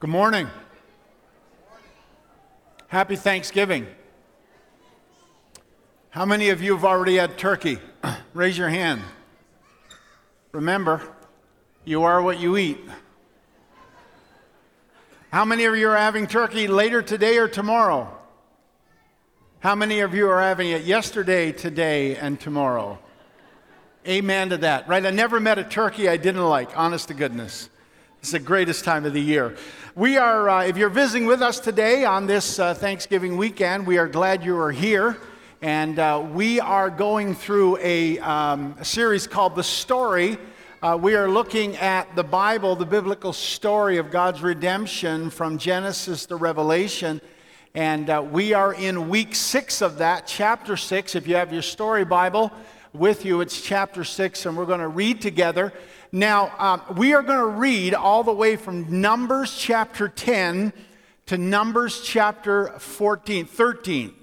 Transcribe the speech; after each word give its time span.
Good 0.00 0.08
morning. 0.08 0.48
Happy 2.88 3.16
Thanksgiving. 3.16 3.86
How 6.08 6.24
many 6.24 6.48
of 6.48 6.62
you 6.62 6.74
have 6.74 6.86
already 6.86 7.16
had 7.16 7.36
turkey? 7.36 7.76
Raise 8.32 8.56
your 8.56 8.70
hand. 8.70 9.02
Remember, 10.52 11.02
you 11.84 12.04
are 12.04 12.22
what 12.22 12.40
you 12.40 12.56
eat. 12.56 12.80
How 15.30 15.44
many 15.44 15.66
of 15.66 15.76
you 15.76 15.90
are 15.90 15.98
having 15.98 16.26
turkey 16.26 16.66
later 16.66 17.02
today 17.02 17.36
or 17.36 17.46
tomorrow? 17.46 18.08
How 19.58 19.74
many 19.74 20.00
of 20.00 20.14
you 20.14 20.30
are 20.30 20.40
having 20.40 20.70
it 20.70 20.84
yesterday, 20.84 21.52
today, 21.52 22.16
and 22.16 22.40
tomorrow? 22.40 22.98
Amen 24.08 24.48
to 24.48 24.56
that, 24.56 24.88
right? 24.88 25.04
I 25.04 25.10
never 25.10 25.38
met 25.40 25.58
a 25.58 25.64
turkey 25.64 26.08
I 26.08 26.16
didn't 26.16 26.46
like, 26.46 26.70
honest 26.74 27.08
to 27.08 27.14
goodness. 27.14 27.68
It's 28.20 28.32
the 28.32 28.38
greatest 28.38 28.84
time 28.84 29.06
of 29.06 29.14
the 29.14 29.20
year. 29.20 29.56
We 29.94 30.18
are, 30.18 30.46
uh, 30.46 30.64
if 30.64 30.76
you're 30.76 30.90
visiting 30.90 31.24
with 31.24 31.40
us 31.40 31.58
today 31.58 32.04
on 32.04 32.26
this 32.26 32.58
uh, 32.58 32.74
Thanksgiving 32.74 33.38
weekend, 33.38 33.86
we 33.86 33.96
are 33.96 34.06
glad 34.06 34.44
you 34.44 34.58
are 34.58 34.70
here. 34.70 35.16
And 35.62 35.98
uh, 35.98 36.26
we 36.30 36.60
are 36.60 36.90
going 36.90 37.34
through 37.34 37.78
a, 37.78 38.18
um, 38.18 38.76
a 38.78 38.84
series 38.84 39.26
called 39.26 39.56
The 39.56 39.62
Story. 39.62 40.36
Uh, 40.82 40.98
we 41.00 41.14
are 41.14 41.30
looking 41.30 41.78
at 41.78 42.14
the 42.14 42.22
Bible, 42.22 42.76
the 42.76 42.84
biblical 42.84 43.32
story 43.32 43.96
of 43.96 44.10
God's 44.10 44.42
redemption 44.42 45.30
from 45.30 45.56
Genesis 45.56 46.26
to 46.26 46.36
Revelation. 46.36 47.22
And 47.74 48.10
uh, 48.10 48.22
we 48.30 48.52
are 48.52 48.74
in 48.74 49.08
week 49.08 49.34
six 49.34 49.80
of 49.80 49.96
that, 49.96 50.26
chapter 50.26 50.76
six. 50.76 51.14
If 51.14 51.26
you 51.26 51.36
have 51.36 51.54
your 51.54 51.62
story 51.62 52.04
Bible 52.04 52.52
with 52.92 53.24
you, 53.24 53.40
it's 53.40 53.62
chapter 53.62 54.04
six, 54.04 54.44
and 54.44 54.58
we're 54.58 54.66
going 54.66 54.80
to 54.80 54.88
read 54.88 55.22
together. 55.22 55.72
Now, 56.12 56.52
um, 56.58 56.96
we 56.96 57.14
are 57.14 57.22
going 57.22 57.38
to 57.38 57.46
read 57.46 57.94
all 57.94 58.24
the 58.24 58.32
way 58.32 58.56
from 58.56 59.00
Numbers 59.00 59.56
chapter 59.56 60.08
10 60.08 60.72
to 61.26 61.38
Numbers 61.38 62.00
chapter 62.00 62.70
14, 62.80 63.46
13 63.46 64.14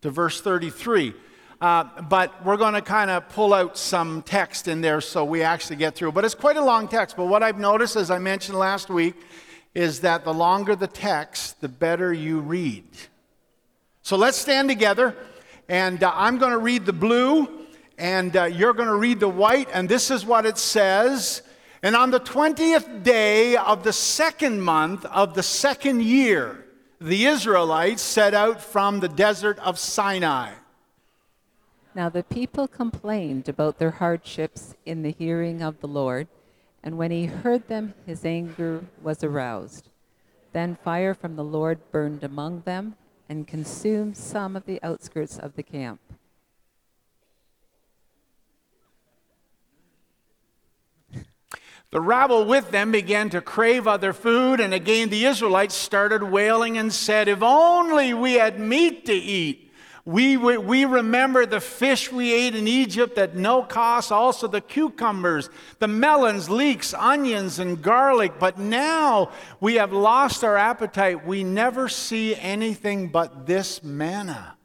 to 0.00 0.10
verse 0.10 0.40
33. 0.40 1.14
Uh, 1.60 1.84
but 2.02 2.44
we're 2.44 2.56
going 2.56 2.74
to 2.74 2.82
kind 2.82 3.08
of 3.08 3.28
pull 3.28 3.54
out 3.54 3.78
some 3.78 4.22
text 4.22 4.66
in 4.66 4.80
there 4.80 5.00
so 5.00 5.24
we 5.24 5.42
actually 5.42 5.76
get 5.76 5.94
through. 5.94 6.10
But 6.10 6.24
it's 6.24 6.34
quite 6.34 6.56
a 6.56 6.64
long 6.64 6.88
text. 6.88 7.16
But 7.16 7.26
what 7.26 7.44
I've 7.44 7.58
noticed, 7.58 7.94
as 7.94 8.10
I 8.10 8.18
mentioned 8.18 8.58
last 8.58 8.88
week, 8.88 9.14
is 9.76 10.00
that 10.00 10.24
the 10.24 10.34
longer 10.34 10.74
the 10.74 10.88
text, 10.88 11.60
the 11.60 11.68
better 11.68 12.12
you 12.12 12.40
read. 12.40 12.84
So 14.02 14.16
let's 14.16 14.36
stand 14.36 14.68
together, 14.68 15.14
and 15.68 16.02
uh, 16.02 16.10
I'm 16.12 16.38
going 16.38 16.50
to 16.50 16.58
read 16.58 16.84
the 16.84 16.92
blue, 16.92 17.48
and 17.98 18.36
uh, 18.36 18.44
you're 18.44 18.72
going 18.72 18.88
to 18.88 18.96
read 18.96 19.20
the 19.20 19.28
white, 19.28 19.68
and 19.72 19.88
this 19.88 20.10
is 20.10 20.24
what 20.24 20.46
it 20.46 20.58
says. 20.58 21.42
And 21.82 21.96
on 21.96 22.10
the 22.10 22.20
20th 22.20 23.02
day 23.02 23.56
of 23.56 23.82
the 23.82 23.92
second 23.92 24.60
month 24.60 25.04
of 25.06 25.34
the 25.34 25.42
second 25.42 26.02
year, 26.02 26.64
the 27.00 27.26
Israelites 27.26 28.02
set 28.02 28.34
out 28.34 28.60
from 28.60 29.00
the 29.00 29.08
desert 29.08 29.58
of 29.58 29.78
Sinai. 29.78 30.52
Now 31.94 32.08
the 32.08 32.22
people 32.22 32.68
complained 32.68 33.48
about 33.48 33.78
their 33.78 33.90
hardships 33.90 34.76
in 34.86 35.02
the 35.02 35.10
hearing 35.10 35.60
of 35.60 35.80
the 35.80 35.88
Lord, 35.88 36.28
and 36.82 36.96
when 36.96 37.10
he 37.10 37.26
heard 37.26 37.68
them, 37.68 37.94
his 38.06 38.24
anger 38.24 38.84
was 39.02 39.22
aroused. 39.22 39.88
Then 40.52 40.76
fire 40.84 41.14
from 41.14 41.36
the 41.36 41.44
Lord 41.44 41.78
burned 41.90 42.24
among 42.24 42.62
them 42.62 42.96
and 43.28 43.48
consumed 43.48 44.16
some 44.16 44.56
of 44.56 44.66
the 44.66 44.82
outskirts 44.82 45.38
of 45.38 45.56
the 45.56 45.62
camp. 45.62 46.00
The 51.92 52.00
rabble 52.00 52.46
with 52.46 52.70
them 52.70 52.90
began 52.90 53.28
to 53.30 53.42
crave 53.42 53.86
other 53.86 54.14
food, 54.14 54.60
and 54.60 54.72
again 54.72 55.10
the 55.10 55.26
Israelites 55.26 55.74
started 55.74 56.22
wailing 56.22 56.78
and 56.78 56.90
said, 56.90 57.28
If 57.28 57.42
only 57.42 58.14
we 58.14 58.34
had 58.34 58.58
meat 58.58 59.04
to 59.06 59.14
eat. 59.14 59.70
We, 60.06 60.38
we, 60.38 60.56
we 60.56 60.84
remember 60.86 61.44
the 61.44 61.60
fish 61.60 62.10
we 62.10 62.32
ate 62.32 62.56
in 62.56 62.66
Egypt 62.66 63.18
at 63.18 63.36
no 63.36 63.62
cost, 63.62 64.10
also 64.10 64.48
the 64.48 64.62
cucumbers, 64.62 65.50
the 65.78 65.86
melons, 65.86 66.48
leeks, 66.48 66.94
onions, 66.94 67.58
and 67.58 67.80
garlic. 67.80 68.32
But 68.40 68.58
now 68.58 69.30
we 69.60 69.74
have 69.74 69.92
lost 69.92 70.42
our 70.42 70.56
appetite. 70.56 71.26
We 71.26 71.44
never 71.44 71.88
see 71.90 72.34
anything 72.34 73.08
but 73.08 73.46
this 73.46 73.84
manna. 73.84 74.56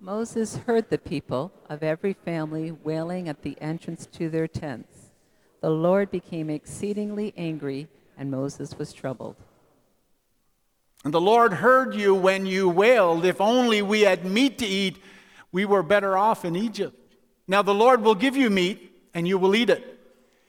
Moses 0.00 0.56
heard 0.56 0.90
the 0.90 0.98
people 0.98 1.52
of 1.70 1.82
every 1.82 2.12
family 2.12 2.72
wailing 2.72 3.26
at 3.26 3.42
the 3.42 3.56
entrance 3.62 4.04
to 4.06 4.28
their 4.28 4.48
tents. 4.48 4.93
The 5.64 5.70
Lord 5.70 6.10
became 6.10 6.50
exceedingly 6.50 7.32
angry, 7.38 7.88
and 8.18 8.30
Moses 8.30 8.76
was 8.76 8.92
troubled. 8.92 9.36
And 11.06 11.14
the 11.14 11.22
Lord 11.22 11.54
heard 11.54 11.94
you 11.94 12.14
when 12.14 12.44
you 12.44 12.68
wailed, 12.68 13.24
If 13.24 13.40
only 13.40 13.80
we 13.80 14.02
had 14.02 14.26
meat 14.26 14.58
to 14.58 14.66
eat, 14.66 14.98
we 15.52 15.64
were 15.64 15.82
better 15.82 16.18
off 16.18 16.44
in 16.44 16.54
Egypt. 16.54 16.94
Now 17.48 17.62
the 17.62 17.72
Lord 17.72 18.02
will 18.02 18.14
give 18.14 18.36
you 18.36 18.50
meat, 18.50 18.92
and 19.14 19.26
you 19.26 19.38
will 19.38 19.56
eat 19.56 19.70
it. 19.70 19.98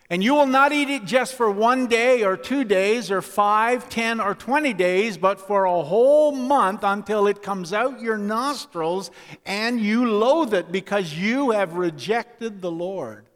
And 0.10 0.22
you 0.22 0.34
will 0.34 0.48
not 0.48 0.74
eat 0.74 0.90
it 0.90 1.06
just 1.06 1.36
for 1.36 1.50
one 1.50 1.88
day 1.88 2.26
or 2.26 2.36
two 2.36 2.66
days 2.66 3.10
or 3.10 3.22
five, 3.22 3.88
ten, 3.88 4.20
or 4.20 4.36
twenty 4.36 4.74
days, 4.74 5.18
but 5.18 5.40
for 5.40 5.64
a 5.64 5.82
whole 5.82 6.34
month 6.34 6.82
until 6.84 7.28
it 7.28 7.42
comes 7.42 7.72
out 7.72 8.02
your 8.02 8.18
nostrils 8.18 9.12
and 9.46 9.80
you 9.80 10.12
loathe 10.12 10.54
it 10.54 10.74
because 10.74 11.14
you 11.14 11.52
have 11.52 11.76
rejected 11.76 12.62
the 12.62 12.70
Lord 12.70 13.28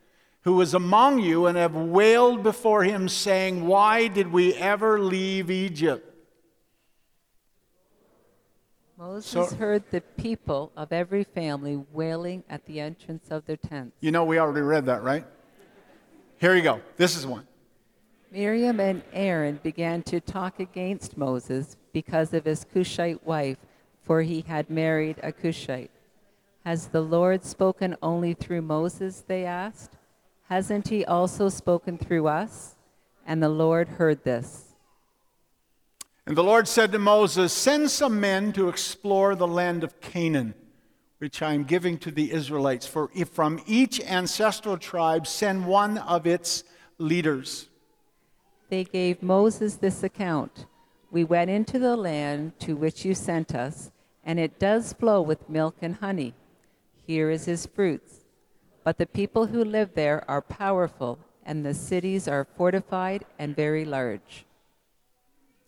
who 0.41 0.59
is 0.61 0.73
among 0.73 1.19
you 1.19 1.45
and 1.45 1.57
have 1.57 1.75
wailed 1.75 2.43
before 2.43 2.83
him, 2.83 3.09
saying, 3.09 3.65
Why 3.67 4.07
did 4.07 4.31
we 4.31 4.53
ever 4.55 4.99
leave 4.99 5.51
Egypt? 5.51 6.05
Moses 8.97 9.49
So- 9.49 9.55
heard 9.55 9.83
the 9.91 10.01
people 10.01 10.71
of 10.75 10.91
every 10.91 11.23
family 11.23 11.83
wailing 11.93 12.43
at 12.49 12.65
the 12.65 12.79
entrance 12.79 13.31
of 13.31 13.45
their 13.45 13.57
tents. 13.57 13.95
You 14.01 14.11
know, 14.11 14.25
we 14.25 14.39
already 14.39 14.61
read 14.61 14.85
that, 14.87 15.03
right? 15.03 15.25
Here 16.37 16.55
you 16.55 16.61
go. 16.61 16.81
This 16.97 17.15
is 17.17 17.25
one. 17.25 17.47
Miriam 18.31 18.79
and 18.79 19.01
Aaron 19.11 19.59
began 19.63 20.03
to 20.03 20.19
talk 20.19 20.59
against 20.59 21.17
Moses 21.17 21.77
because 21.93 22.33
of 22.33 22.45
his 22.45 22.63
Cushite 22.65 23.25
wife, 23.25 23.57
for 24.03 24.21
he 24.21 24.41
had 24.41 24.69
married 24.69 25.17
a 25.23 25.31
Cushite. 25.31 25.91
Has 26.65 26.87
the 26.89 27.01
Lord 27.01 27.43
spoken 27.43 27.95
only 28.01 28.33
through 28.33 28.61
Moses? 28.61 29.23
They 29.25 29.45
asked. 29.45 29.97
Hasn't 30.49 30.87
he 30.87 31.05
also 31.05 31.47
spoken 31.47 31.99
through 31.99 32.27
us? 32.27 32.75
And 33.23 33.41
the 33.41 33.49
Lord 33.49 33.87
heard 33.87 34.23
this. 34.23 34.73
And 36.25 36.35
the 36.35 36.43
Lord 36.43 36.67
said 36.67 36.91
to 36.91 36.97
Moses, 36.97 37.53
Send 37.53 37.91
some 37.91 38.19
men 38.19 38.51
to 38.53 38.67
explore 38.67 39.35
the 39.35 39.47
land 39.47 39.83
of 39.83 40.01
Canaan, 40.01 40.55
which 41.19 41.43
I 41.43 41.53
am 41.53 41.65
giving 41.65 41.99
to 41.99 42.09
the 42.09 42.31
Israelites. 42.31 42.87
For 42.87 43.11
if 43.13 43.29
from 43.29 43.61
each 43.67 44.01
ancestral 44.01 44.77
tribe, 44.77 45.27
send 45.27 45.67
one 45.67 45.99
of 45.99 46.25
its 46.25 46.63
leaders. 46.97 47.69
They 48.69 48.85
gave 48.85 49.21
Moses 49.21 49.75
this 49.75 50.01
account 50.01 50.65
We 51.11 51.23
went 51.23 51.51
into 51.51 51.77
the 51.77 51.95
land 51.95 52.59
to 52.61 52.75
which 52.75 53.05
you 53.05 53.13
sent 53.13 53.53
us, 53.53 53.91
and 54.23 54.39
it 54.39 54.57
does 54.57 54.93
flow 54.93 55.21
with 55.21 55.47
milk 55.47 55.75
and 55.81 55.95
honey. 55.97 56.33
Here 57.05 57.29
is 57.29 57.45
his 57.45 57.67
fruits. 57.67 58.18
But 58.89 58.97
the 58.97 59.05
people 59.05 59.45
who 59.45 59.63
live 59.63 59.93
there 59.93 60.23
are 60.27 60.41
powerful, 60.41 61.19
and 61.45 61.63
the 61.63 61.75
cities 61.75 62.27
are 62.27 62.47
fortified 62.57 63.23
and 63.37 63.55
very 63.55 63.85
large. 63.85 64.47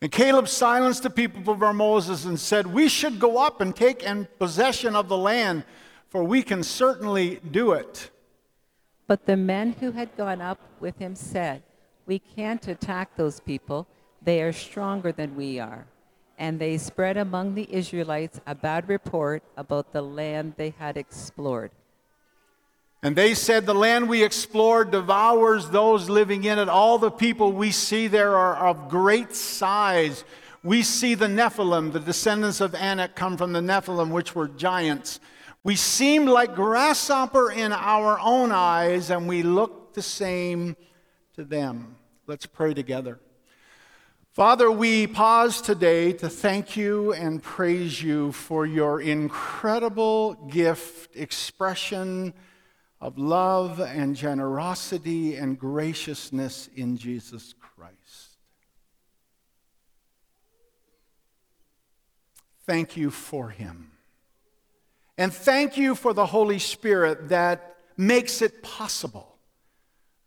And 0.02 0.12
Caleb 0.12 0.48
silenced 0.48 1.04
the 1.04 1.12
people 1.12 1.40
before 1.42 1.72
Moses 1.72 2.26
and 2.26 2.40
said, 2.40 2.66
We 2.66 2.90
should 2.90 3.20
go 3.20 3.38
up 3.38 3.62
and 3.62 3.76
take 3.76 4.02
in 4.02 4.28
possession 4.40 4.96
of 4.96 5.08
the 5.08 5.20
land, 5.20 5.66
for 6.10 6.24
we 6.24 6.42
can 6.42 6.64
certainly 6.64 7.40
do 7.52 7.74
it. 7.74 8.10
But 9.06 9.28
the 9.28 9.38
men 9.38 9.74
who 9.74 9.92
had 9.92 10.18
gone 10.18 10.42
up 10.42 10.60
with 10.80 10.98
him 10.98 11.14
said, 11.14 11.62
We 12.08 12.18
can't 12.18 12.68
attack 12.68 13.16
those 13.18 13.40
people. 13.40 13.86
They 14.20 14.42
are 14.42 14.52
stronger 14.52 15.12
than 15.12 15.36
we 15.36 15.60
are. 15.60 15.86
And 16.40 16.58
they 16.58 16.80
spread 16.80 17.18
among 17.18 17.54
the 17.54 17.72
Israelites 17.72 18.42
a 18.48 18.56
bad 18.56 18.90
report 18.90 19.44
about 19.58 19.94
the 19.94 20.02
land 20.02 20.56
they 20.58 20.74
had 20.80 20.98
explored. 20.98 21.70
And 23.04 23.16
they 23.16 23.34
said, 23.34 23.66
The 23.66 23.74
land 23.74 24.10
we 24.10 24.24
explored 24.24 24.92
devours 24.92 25.70
those 25.70 26.10
living 26.10 26.44
in 26.44 26.60
it. 26.60 26.70
All 26.70 26.98
the 26.98 27.12
people 27.12 27.52
we 27.52 27.72
see 27.72 28.08
there 28.08 28.36
are 28.38 28.68
of 28.68 28.90
great 28.90 29.36
size. 29.36 30.24
We 30.64 30.84
see 30.84 31.16
the 31.16 31.28
Nephilim, 31.28 31.92
the 31.92 32.00
descendants 32.00 32.62
of 32.62 32.76
Anak 32.76 33.16
come 33.16 33.38
from 33.38 33.54
the 33.54 33.62
Nephilim, 33.62 34.12
which 34.12 34.36
were 34.36 34.48
giants. 34.48 35.20
We 35.64 35.76
seem 35.76 36.26
like 36.26 36.56
grasshopper 36.56 37.52
in 37.52 37.72
our 37.72 38.20
own 38.20 38.52
eyes, 38.52 39.10
and 39.10 39.28
we 39.28 39.42
look 39.42 39.94
the 39.94 40.02
same 40.04 40.76
to 41.36 41.44
them. 41.44 41.96
Let's 42.28 42.46
pray 42.46 42.76
together. 42.76 43.20
Father, 44.32 44.72
we 44.72 45.08
pause 45.08 45.62
today 45.62 46.14
to 46.14 46.30
thank 46.30 46.78
you 46.78 47.12
and 47.14 47.44
praise 47.44 48.02
you 48.02 48.32
for 48.32 48.66
your 48.66 49.02
incredible 49.02 50.36
gift, 50.50 51.16
expression, 51.16 52.34
of 53.02 53.18
love 53.18 53.80
and 53.80 54.16
generosity 54.16 55.36
and 55.36 55.58
graciousness 55.58 56.70
in 56.76 56.96
Jesus 56.96 57.56
Christ. 57.60 58.38
Thank 62.68 62.96
you 62.96 63.10
for 63.10 63.50
him. 63.50 63.92
And 65.18 65.34
thank 65.34 65.78
you 65.78 65.96
for 65.96 66.14
the 66.14 66.28
Holy 66.28 66.60
Spirit 66.60 67.30
that 67.30 67.76
makes 67.98 68.42
it 68.42 68.62
possible 68.62 69.36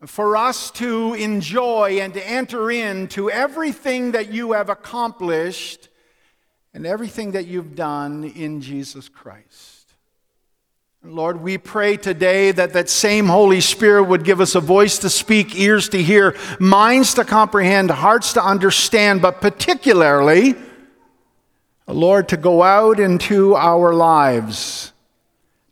for 0.07 0.37
us 0.37 0.71
to 0.73 1.15
enjoy 1.15 1.99
and 2.01 2.13
to 2.13 2.29
enter 2.29 2.71
into 2.71 3.31
everything 3.31 4.13
that 4.13 4.33
you 4.33 4.53
have 4.53 4.69
accomplished 4.69 5.89
and 6.75 6.87
everything 6.87 7.33
that 7.33 7.47
you've 7.47 7.75
done 7.75 8.25
in 8.25 8.61
Jesus 8.61 9.09
Christ. 9.09 9.74
Lord, 11.07 11.43
we 11.43 11.59
pray 11.59 11.99
today 11.99 12.51
that 12.53 12.73
that 12.73 12.89
same 12.89 13.27
Holy 13.27 13.61
Spirit 13.61 14.05
would 14.05 14.25
give 14.25 14.41
us 14.41 14.55
a 14.55 14.61
voice 14.61 14.97
to 15.01 15.11
speak, 15.11 15.55
ears 15.55 15.91
to 15.91 16.03
hear, 16.03 16.35
minds 16.59 17.13
to 17.15 17.25
comprehend, 17.25 17.91
hearts 17.91 18.33
to 18.33 18.43
understand, 18.43 19.21
but 19.21 19.43
particularly, 19.43 20.55
Lord, 21.87 22.31
to 22.31 22.39
go 22.39 22.63
out 22.63 22.99
into 22.99 23.55
our 23.55 23.93
lives 23.93 24.84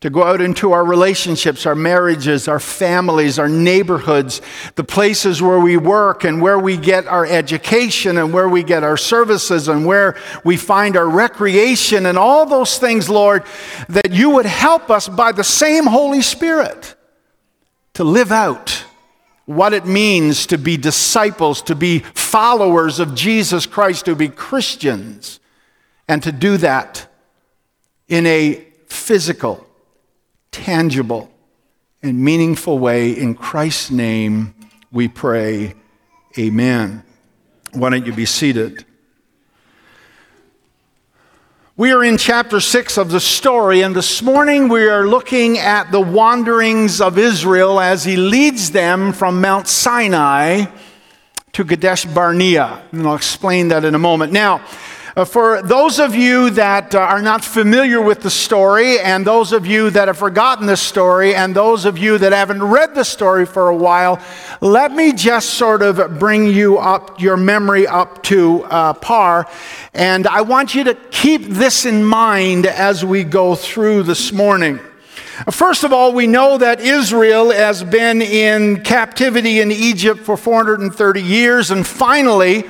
to 0.03 0.11
go 0.11 0.25
out 0.25 0.41
into 0.41 0.73
our 0.73 0.85
relationships, 0.85 1.65
our 1.65 1.77
marriages, 1.77 2.49
our 2.49 2.59
families, 2.59 3.39
our 3.39 3.49
neighborhoods, 3.49 4.43
the 4.75 4.83
places 4.83 5.41
where 5.41 5.61
we 5.61 5.77
work 5.77 6.25
and 6.25 6.43
where 6.43 6.59
we 6.59 6.77
get 6.77 7.07
our 7.07 7.25
education 7.25 8.19
and 8.19 8.35
where 8.35 8.49
we 8.49 8.65
get 8.65 8.83
our 8.83 8.97
services 8.97 9.69
and 9.69 9.87
where 9.87 10.17
we 10.45 10.57
find 10.57 10.97
our 10.97 11.09
recreation 11.09 12.07
and 12.07 12.19
all 12.19 12.45
those 12.45 12.79
things, 12.79 13.09
Lord, 13.09 13.45
that 13.89 14.11
you 14.11 14.31
would 14.31 14.45
help 14.45 14.91
us 14.91 15.09
by 15.09 15.31
the 15.31 15.45
same 15.45 15.87
Holy 15.87 16.21
Spirit 16.21 16.97
to 17.95 18.03
live 18.03 18.33
out 18.33 18.85
what 19.45 19.73
it 19.73 19.87
means 19.87 20.47
to 20.47 20.59
be 20.59 20.77
disciples, 20.77 21.63
to 21.63 21.77
be 21.77 22.01
followers 22.01 22.99
of 22.99 23.15
Jesus 23.15 23.67
Christ, 23.67 24.07
to 24.07 24.17
be 24.17 24.29
Christians, 24.29 25.39
and 26.09 26.21
to 26.25 26.33
do 26.33 26.57
that 26.57 27.07
in 28.09 28.27
a 28.27 28.67
physical, 28.87 29.65
tangible, 30.53 31.31
and 32.03 32.21
meaningful 32.21 32.79
way. 32.79 33.11
In 33.11 33.35
Christ's 33.35 33.91
name 33.91 34.55
we 34.93 35.09
pray. 35.09 35.75
Amen. 36.39 37.03
Why 37.73 37.91
don't 37.91 38.07
you 38.07 38.13
be 38.13 38.27
seated? 38.27 38.85
We 41.75 41.91
are 41.91 42.05
in 42.05 42.19
chapter 42.19 42.61
6 42.61 42.99
of 42.99 43.11
the 43.11 43.19
story, 43.19 43.81
and 43.81 43.97
this 43.97 44.21
morning 44.21 44.69
we 44.69 44.87
are 44.89 45.07
looking 45.07 45.59
at 45.59 45.91
the 45.91 46.01
wanderings 46.01 47.01
of 47.01 47.17
Israel 47.17 47.81
as 47.81 48.05
he 48.05 48.17
leads 48.17 48.71
them 48.73 49.13
from 49.15 49.41
Mount 49.41 49.67
Sinai 49.67 50.67
to 51.53 51.65
Kadesh 51.65 52.05
Barnea. 52.05 52.83
And 52.93 53.07
I'll 53.07 53.15
explain 53.15 53.69
that 53.69 53.85
in 53.85 53.95
a 53.95 53.99
moment. 53.99 54.33
Now, 54.33 54.63
uh, 55.15 55.27
for 55.27 55.61
those 55.61 55.99
of 55.99 56.15
you 56.15 56.49
that 56.51 56.95
uh, 56.95 56.99
are 56.99 57.21
not 57.21 57.45
familiar 57.45 58.01
with 58.01 58.23
the 58.23 58.31
story, 58.31 58.99
and 58.99 59.27
those 59.27 59.53
of 59.53 59.67
you 59.67 59.91
that 59.91 60.09
have 60.09 60.17
forgotten 60.17 60.67
the 60.67 60.77
story, 60.77 61.35
and 61.35 61.55
those 61.55 61.85
of 61.85 61.99
you 61.99 62.17
that 62.17 62.33
haven't 62.33 62.63
read 62.63 62.95
the 62.95 63.05
story 63.05 63.45
for 63.45 63.69
a 63.69 63.77
while, 63.77 64.19
let 64.63 64.93
me 64.93 65.13
just 65.13 65.51
sort 65.51 65.83
of 65.83 66.19
bring 66.19 66.47
you 66.47 66.79
up, 66.79 67.21
your 67.21 67.37
memory 67.37 67.87
up 67.87 68.23
to 68.23 68.65
uh, 68.65 68.95
par. 68.95 69.47
And 69.93 70.27
I 70.27 70.41
want 70.41 70.75
you 70.75 70.85
to 70.85 70.95
keep 70.95 71.43
this 71.43 71.85
in 71.85 72.05
mind 72.05 72.65
as 72.65 73.05
we 73.05 73.23
go 73.23 73.55
through 73.55 74.05
this 74.05 74.33
morning. 74.33 74.81
First 75.51 75.85
of 75.85 75.93
all, 75.93 76.13
we 76.13 76.27
know 76.27 76.57
that 76.57 76.81
Israel 76.81 77.51
has 77.51 77.85
been 77.85 78.23
in 78.23 78.83
captivity 78.83 79.61
in 79.61 79.71
Egypt 79.71 80.21
for 80.21 80.39
430 80.39 81.23
years, 81.23 81.71
and 81.71 81.87
finally, 81.87 82.65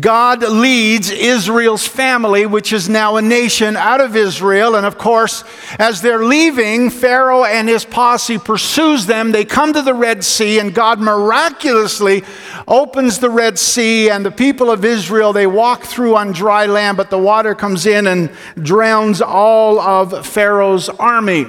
God 0.00 0.42
leads 0.42 1.10
Israel's 1.10 1.86
family, 1.86 2.44
which 2.44 2.70
is 2.70 2.90
now 2.90 3.16
a 3.16 3.22
nation, 3.22 3.78
out 3.78 4.02
of 4.02 4.14
Israel. 4.14 4.76
And 4.76 4.84
of 4.84 4.98
course, 4.98 5.42
as 5.78 6.02
they're 6.02 6.22
leaving, 6.22 6.90
Pharaoh 6.90 7.44
and 7.44 7.66
his 7.66 7.86
posse 7.86 8.36
pursues 8.36 9.06
them. 9.06 9.32
They 9.32 9.46
come 9.46 9.72
to 9.72 9.80
the 9.80 9.94
Red 9.94 10.22
Sea, 10.22 10.58
and 10.58 10.74
God 10.74 11.00
miraculously 11.00 12.24
opens 12.68 13.20
the 13.20 13.30
Red 13.30 13.58
Sea, 13.58 14.10
and 14.10 14.22
the 14.24 14.30
people 14.30 14.70
of 14.70 14.84
Israel, 14.84 15.32
they 15.32 15.46
walk 15.46 15.84
through 15.84 16.14
on 16.14 16.32
dry 16.32 16.66
land, 16.66 16.98
but 16.98 17.08
the 17.08 17.18
water 17.18 17.54
comes 17.54 17.86
in 17.86 18.06
and 18.06 18.30
drowns 18.56 19.22
all 19.22 19.80
of 19.80 20.26
Pharaoh's 20.26 20.90
army. 20.90 21.46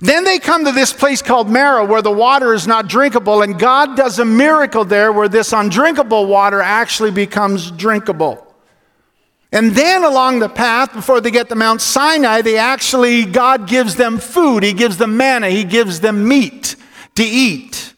Then 0.00 0.24
they 0.24 0.38
come 0.38 0.64
to 0.64 0.72
this 0.72 0.92
place 0.92 1.22
called 1.22 1.48
Marah 1.48 1.84
where 1.84 2.02
the 2.02 2.10
water 2.10 2.54
is 2.54 2.66
not 2.66 2.88
drinkable, 2.88 3.42
and 3.42 3.58
God 3.58 3.96
does 3.96 4.18
a 4.18 4.24
miracle 4.24 4.84
there 4.84 5.12
where 5.12 5.28
this 5.28 5.52
undrinkable 5.52 6.26
water 6.26 6.60
actually 6.60 7.10
becomes 7.10 7.70
drinkable. 7.70 8.44
And 9.50 9.72
then 9.72 10.04
along 10.04 10.40
the 10.40 10.48
path, 10.48 10.92
before 10.92 11.20
they 11.20 11.30
get 11.30 11.48
to 11.48 11.54
Mount 11.54 11.80
Sinai, 11.80 12.42
they 12.42 12.58
actually, 12.58 13.24
God 13.24 13.66
gives 13.66 13.96
them 13.96 14.18
food. 14.18 14.62
He 14.62 14.74
gives 14.74 14.98
them 14.98 15.16
manna. 15.16 15.48
He 15.48 15.64
gives 15.64 16.00
them 16.00 16.28
meat 16.28 16.76
to 17.14 17.24
eat. 17.24 17.94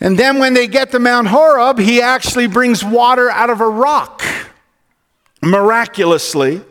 And 0.00 0.18
then 0.18 0.38
when 0.38 0.54
they 0.54 0.66
get 0.66 0.90
to 0.92 0.98
Mount 0.98 1.28
Horeb, 1.28 1.78
He 1.78 2.00
actually 2.00 2.46
brings 2.46 2.82
water 2.82 3.30
out 3.30 3.50
of 3.50 3.60
a 3.60 3.68
rock 3.68 4.22
miraculously. 5.42 6.62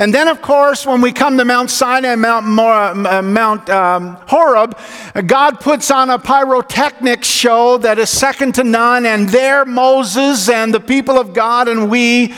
And 0.00 0.14
then, 0.14 0.28
of 0.28 0.40
course, 0.40 0.86
when 0.86 1.00
we 1.00 1.10
come 1.10 1.36
to 1.38 1.44
Mount 1.44 1.70
Sinai, 1.70 2.14
Mount, 2.14 2.46
uh, 2.46 3.20
Mount 3.20 3.68
um, 3.68 4.16
Horeb, 4.28 4.78
God 5.26 5.58
puts 5.58 5.90
on 5.90 6.08
a 6.08 6.20
pyrotechnic 6.20 7.24
show 7.24 7.78
that 7.78 7.98
is 7.98 8.08
second 8.08 8.54
to 8.54 8.62
none. 8.62 9.06
And 9.06 9.28
there, 9.28 9.64
Moses 9.64 10.48
and 10.48 10.72
the 10.72 10.78
people 10.78 11.18
of 11.18 11.34
God 11.34 11.66
and 11.66 11.90
we 11.90 12.32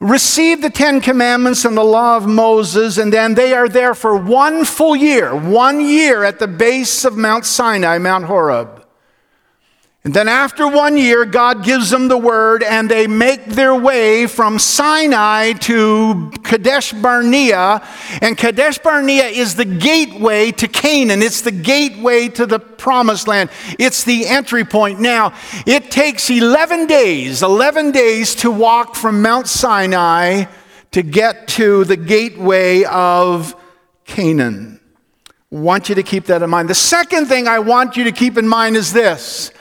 receive 0.00 0.60
the 0.60 0.70
Ten 0.70 1.00
Commandments 1.00 1.64
and 1.64 1.76
the 1.76 1.84
law 1.84 2.16
of 2.16 2.26
Moses. 2.26 2.98
And 2.98 3.12
then 3.12 3.34
they 3.34 3.52
are 3.54 3.68
there 3.68 3.94
for 3.94 4.16
one 4.16 4.64
full 4.64 4.96
year, 4.96 5.36
one 5.36 5.80
year 5.80 6.24
at 6.24 6.40
the 6.40 6.48
base 6.48 7.04
of 7.04 7.16
Mount 7.16 7.46
Sinai, 7.46 7.98
Mount 7.98 8.24
Horeb. 8.24 8.77
And 10.08 10.14
then, 10.14 10.26
after 10.26 10.66
one 10.66 10.96
year, 10.96 11.26
God 11.26 11.62
gives 11.62 11.90
them 11.90 12.08
the 12.08 12.16
word, 12.16 12.62
and 12.62 12.90
they 12.90 13.06
make 13.06 13.44
their 13.44 13.74
way 13.74 14.26
from 14.26 14.58
Sinai 14.58 15.52
to 15.52 16.30
Kadesh 16.42 16.94
Barnea. 16.94 17.86
And 18.22 18.34
Kadesh 18.34 18.78
Barnea 18.78 19.26
is 19.26 19.56
the 19.56 19.66
gateway 19.66 20.50
to 20.52 20.66
Canaan, 20.66 21.20
it's 21.20 21.42
the 21.42 21.50
gateway 21.50 22.28
to 22.28 22.46
the 22.46 22.58
promised 22.58 23.28
land, 23.28 23.50
it's 23.78 24.04
the 24.04 24.26
entry 24.26 24.64
point. 24.64 24.98
Now, 24.98 25.34
it 25.66 25.90
takes 25.90 26.30
11 26.30 26.86
days, 26.86 27.42
11 27.42 27.90
days 27.90 28.34
to 28.36 28.50
walk 28.50 28.94
from 28.94 29.20
Mount 29.20 29.46
Sinai 29.46 30.46
to 30.92 31.02
get 31.02 31.48
to 31.48 31.84
the 31.84 31.98
gateway 31.98 32.84
of 32.84 33.54
Canaan. 34.06 34.80
I 35.52 35.56
want 35.56 35.90
you 35.90 35.96
to 35.96 36.02
keep 36.02 36.24
that 36.24 36.40
in 36.40 36.48
mind. 36.48 36.70
The 36.70 36.74
second 36.74 37.26
thing 37.26 37.46
I 37.46 37.58
want 37.58 37.98
you 37.98 38.04
to 38.04 38.12
keep 38.12 38.38
in 38.38 38.48
mind 38.48 38.74
is 38.74 38.94
this 38.94 39.52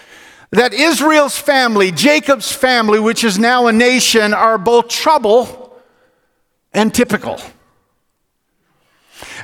that 0.51 0.73
Israel's 0.73 1.37
family, 1.37 1.91
Jacob's 1.91 2.51
family, 2.51 2.99
which 2.99 3.23
is 3.23 3.37
now 3.37 3.67
a 3.67 3.73
nation, 3.73 4.33
are 4.33 4.57
both 4.57 4.87
trouble 4.87 5.77
and 6.73 6.93
typical. 6.93 7.39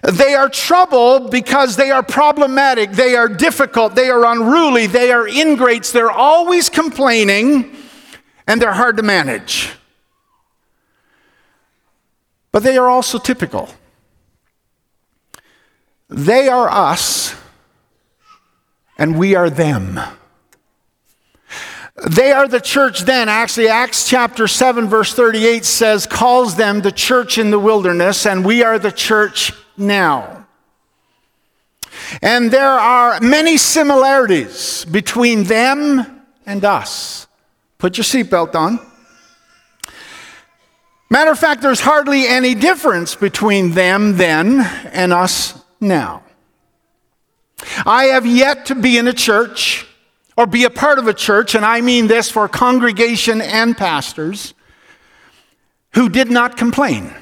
They 0.04 0.34
are 0.34 0.50
trouble 0.50 1.30
because 1.30 1.76
they 1.76 1.92
are 1.92 2.04
problematic, 2.04 2.92
they 2.92 3.16
are 3.16 3.28
difficult, 3.28 3.96
they 3.96 4.10
are 4.10 4.26
unruly, 4.26 4.88
they 4.88 5.12
are 5.12 5.28
ingrates, 5.28 5.92
they're 5.92 6.12
always 6.12 6.70
complaining, 6.70 7.76
and 8.46 8.62
they're 8.62 8.74
hard 8.74 8.98
to 8.98 9.04
manage. 9.04 9.72
But 12.52 12.64
they 12.64 12.78
are 12.78 12.88
also 12.88 13.18
typical. 13.18 13.70
They 16.10 16.48
are 16.48 16.70
us, 16.70 17.36
and 18.98 19.18
we 19.18 19.36
are 19.36 19.50
them. 19.50 20.00
They 21.96 22.32
are 22.32 22.48
the 22.48 22.60
church 22.60 23.02
then. 23.02 23.30
Actually, 23.30 23.68
Acts 23.68 24.10
chapter 24.10 24.48
7, 24.48 24.88
verse 24.88 25.14
38 25.14 25.64
says, 25.64 26.08
calls 26.08 26.56
them 26.56 26.82
the 26.82 26.92
church 26.92 27.38
in 27.38 27.52
the 27.52 27.60
wilderness, 27.60 28.26
and 28.26 28.44
we 28.44 28.64
are 28.64 28.80
the 28.80 28.92
church 28.92 29.54
now. 29.78 30.48
And 32.22 32.50
there 32.52 32.68
are 32.68 33.20
many 33.22 33.58
similarities 33.58 34.86
between 34.86 35.44
them 35.44 36.22
and 36.46 36.66
us. 36.66 37.28
Put 37.78 37.98
your 37.98 38.06
seatbelt 38.06 38.56
on. 38.56 38.80
Matter 41.12 41.32
of 41.32 41.38
fact, 41.38 41.62
there's 41.62 41.82
hardly 41.82 42.26
any 42.26 42.56
difference 42.56 43.14
between 43.14 43.72
them 43.72 44.18
then 44.18 44.62
and 44.92 45.14
us 45.14 45.62
now. 45.80 46.24
I 47.86 48.06
have 48.06 48.26
yet 48.26 48.66
to 48.68 48.76
be 48.76 48.98
in 48.98 49.08
a 49.08 49.14
church 49.14 49.86
or 50.38 50.48
be 50.48 50.64
a 50.64 50.70
part 50.70 51.00
of 51.00 51.08
a 51.08 51.14
church, 51.14 51.56
and 51.56 51.64
I 51.64 51.82
mean 51.82 52.08
this 52.08 52.30
for 52.32 52.48
congregation 52.48 53.42
and 53.42 53.78
pastors, 53.78 54.54
who 55.94 56.10
did 56.10 56.32
not 56.32 56.58
complain. 56.58 57.14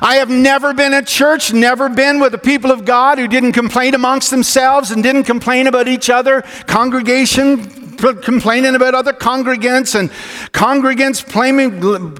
I 0.00 0.16
have 0.16 0.30
never 0.30 0.72
been 0.72 0.94
at 0.94 1.06
church, 1.06 1.52
never 1.52 1.88
been 1.88 2.18
with 2.18 2.32
the 2.32 2.38
people 2.38 2.72
of 2.72 2.84
God 2.84 3.18
who 3.18 3.28
didn't 3.28 3.52
complain 3.52 3.94
amongst 3.94 4.30
themselves 4.30 4.90
and 4.90 5.02
didn't 5.02 5.24
complain 5.24 5.66
about 5.66 5.86
each 5.86 6.08
other. 6.08 6.42
Congregation 6.66 7.96
complaining 7.96 8.74
about 8.74 8.94
other 8.94 9.12
congregants, 9.12 9.98
and 9.98 10.10
congregants 10.52 11.24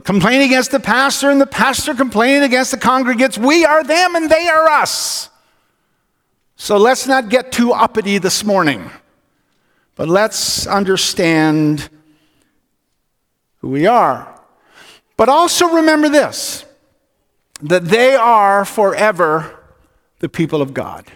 complaining 0.05 0.47
against 0.49 0.71
the 0.71 0.81
pastor, 0.81 1.31
and 1.31 1.41
the 1.41 1.47
pastor 1.47 1.95
complaining 1.95 2.43
against 2.43 2.71
the 2.71 2.79
congregants. 2.79 3.37
We 3.37 3.65
are 3.65 3.85
them 3.85 4.15
and 4.17 4.31
they 4.31 4.49
are 4.49 4.69
us. 4.69 5.29
So 6.57 6.79
let's 6.79 7.07
not 7.07 7.29
get 7.29 7.53
too 7.53 7.73
uppity 7.73 8.17
this 8.17 8.43
morning, 8.45 8.91
but 9.97 10.09
let's 10.09 10.67
understand 10.67 11.89
who 13.61 13.69
we 13.71 13.87
are. 13.87 14.41
But 15.17 15.29
also 15.29 15.75
remember 15.75 16.09
this 16.09 16.65
that 17.63 17.87
they 17.87 18.15
are 18.15 18.67
forever 18.67 19.59
the 20.19 20.29
people 20.29 20.61
of 20.61 20.75
God. 20.75 21.11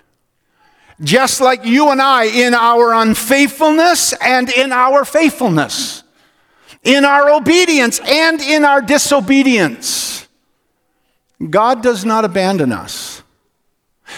Just 1.02 1.40
like 1.40 1.64
you 1.64 1.90
and 1.90 2.00
I 2.00 2.24
in 2.24 2.54
our 2.54 2.94
unfaithfulness 2.94 4.14
and 4.14 4.50
in 4.50 4.72
our 4.72 5.04
faithfulness, 5.04 6.02
in 6.82 7.04
our 7.04 7.30
obedience 7.30 8.00
and 8.00 8.40
in 8.40 8.64
our 8.64 8.80
disobedience. 8.80 10.28
God 11.48 11.82
does 11.82 12.04
not 12.04 12.24
abandon 12.24 12.72
us. 12.72 13.22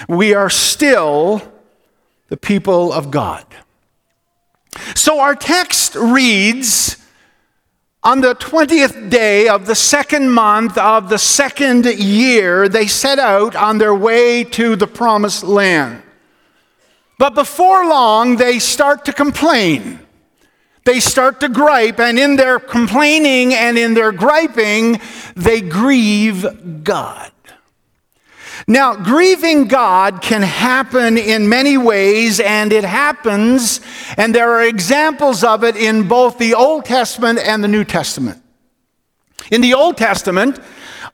We 0.09 0.35
are 0.35 0.51
still 0.51 1.43
the 2.29 2.37
people 2.37 2.93
of 2.93 3.11
God. 3.11 3.45
So 4.95 5.21
our 5.21 5.35
text 5.35 5.95
reads 5.95 6.97
on 8.05 8.21
the 8.21 8.35
20th 8.35 9.11
day 9.11 9.47
of 9.47 9.67
the 9.67 9.77
second 9.77 10.31
month 10.31 10.77
of 10.77 11.09
the 11.09 11.19
second 11.19 11.85
year, 11.85 12.69
they 12.69 12.89
set 12.89 13.21
out 13.21 13.55
on 13.55 13.79
their 13.79 13.95
way 13.95 14.43
to 14.43 14.75
the 14.75 14.89
promised 14.89 15.45
land. 15.45 16.03
But 17.19 17.35
before 17.35 17.87
long, 17.87 18.37
they 18.37 18.59
start 18.59 19.05
to 19.05 19.13
complain. 19.13 20.01
They 20.85 20.99
start 20.99 21.39
to 21.41 21.49
gripe, 21.49 22.01
and 22.01 22.19
in 22.19 22.35
their 22.35 22.59
complaining 22.59 23.55
and 23.55 23.79
in 23.79 23.95
their 23.95 24.11
griping, 24.11 25.01
they 25.37 25.61
grieve 25.61 26.83
God. 26.83 27.31
Now, 28.67 28.95
grieving 28.95 29.67
God 29.67 30.23
can 30.23 30.43
happen 30.43 31.19
in 31.19 31.49
many 31.49 31.77
ways, 31.77 32.41
and 32.41 32.73
it 32.73 32.85
happens, 32.85 33.81
and 34.17 34.35
there 34.35 34.53
are 34.53 34.63
examples 34.63 35.43
of 35.43 35.65
it 35.65 35.77
in 35.77 36.07
both 36.09 36.39
the 36.39 36.55
Old 36.55 36.85
Testament 36.85 37.39
and 37.39 37.63
the 37.63 37.69
New 37.69 37.85
Testament. 37.85 38.43
In 39.51 39.61
the 39.61 39.75
Old 39.75 39.97
Testament, 39.97 40.61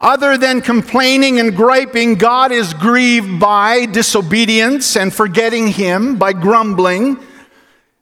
other 0.00 0.36
than 0.36 0.60
complaining 0.60 1.40
and 1.40 1.56
griping, 1.56 2.14
God 2.14 2.52
is 2.52 2.74
grieved 2.74 3.40
by 3.40 3.86
disobedience 3.86 4.96
and 4.96 5.12
forgetting 5.12 5.68
Him, 5.68 6.16
by 6.16 6.32
grumbling, 6.32 7.18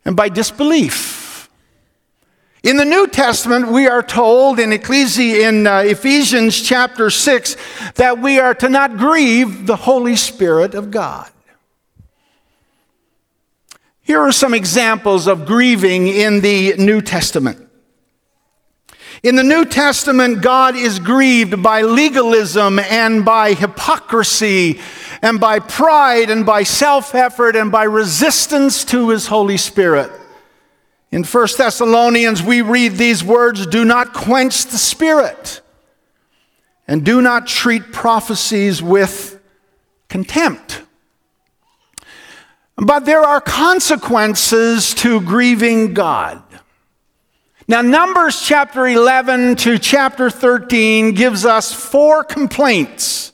and 0.04 0.16
by 0.16 0.28
disbelief. 0.28 1.15
In 2.62 2.76
the 2.76 2.84
New 2.84 3.06
Testament, 3.06 3.68
we 3.68 3.86
are 3.86 4.02
told 4.02 4.58
in, 4.58 4.70
Ecclesi- 4.70 5.46
in 5.46 5.66
uh, 5.66 5.78
Ephesians 5.78 6.60
chapter 6.60 7.10
6 7.10 7.56
that 7.94 8.18
we 8.18 8.38
are 8.38 8.54
to 8.54 8.68
not 8.68 8.96
grieve 8.96 9.66
the 9.66 9.76
Holy 9.76 10.16
Spirit 10.16 10.74
of 10.74 10.90
God. 10.90 11.30
Here 14.02 14.20
are 14.20 14.32
some 14.32 14.54
examples 14.54 15.26
of 15.26 15.46
grieving 15.46 16.06
in 16.06 16.40
the 16.40 16.74
New 16.76 17.00
Testament. 17.00 17.68
In 19.22 19.34
the 19.34 19.42
New 19.42 19.64
Testament, 19.64 20.42
God 20.42 20.76
is 20.76 20.98
grieved 20.98 21.62
by 21.62 21.82
legalism 21.82 22.78
and 22.78 23.24
by 23.24 23.54
hypocrisy 23.54 24.78
and 25.22 25.40
by 25.40 25.58
pride 25.58 26.30
and 26.30 26.46
by 26.46 26.62
self 26.62 27.14
effort 27.14 27.56
and 27.56 27.72
by 27.72 27.84
resistance 27.84 28.84
to 28.86 29.08
His 29.08 29.26
Holy 29.26 29.56
Spirit. 29.56 30.12
In 31.16 31.24
1 31.24 31.48
Thessalonians, 31.56 32.42
we 32.42 32.60
read 32.60 32.92
these 32.92 33.24
words 33.24 33.66
Do 33.66 33.86
not 33.86 34.12
quench 34.12 34.66
the 34.66 34.76
spirit, 34.76 35.62
and 36.86 37.06
do 37.06 37.22
not 37.22 37.46
treat 37.46 37.90
prophecies 37.90 38.82
with 38.82 39.40
contempt. 40.10 40.82
But 42.76 43.06
there 43.06 43.22
are 43.22 43.40
consequences 43.40 44.92
to 44.96 45.22
grieving 45.22 45.94
God. 45.94 46.42
Now, 47.66 47.80
Numbers 47.80 48.42
chapter 48.42 48.86
11 48.86 49.56
to 49.56 49.78
chapter 49.78 50.28
13 50.28 51.12
gives 51.14 51.46
us 51.46 51.72
four 51.72 52.24
complaints 52.24 53.32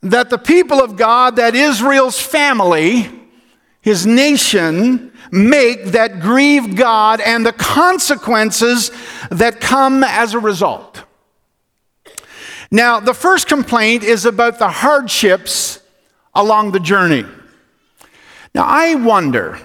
that 0.00 0.30
the 0.30 0.38
people 0.38 0.82
of 0.82 0.96
God, 0.96 1.36
that 1.36 1.54
Israel's 1.54 2.18
family, 2.18 3.10
his 3.82 4.06
nation, 4.06 5.09
make 5.32 5.86
that 5.86 6.20
grieve 6.20 6.76
God 6.76 7.20
and 7.20 7.44
the 7.44 7.52
consequences 7.52 8.90
that 9.30 9.60
come 9.60 10.02
as 10.04 10.34
a 10.34 10.38
result. 10.38 11.04
Now, 12.70 13.00
the 13.00 13.14
first 13.14 13.48
complaint 13.48 14.04
is 14.04 14.24
about 14.24 14.58
the 14.58 14.68
hardships 14.68 15.80
along 16.34 16.72
the 16.72 16.80
journey. 16.80 17.24
Now, 18.54 18.64
I 18.64 18.94
wonder 18.94 19.58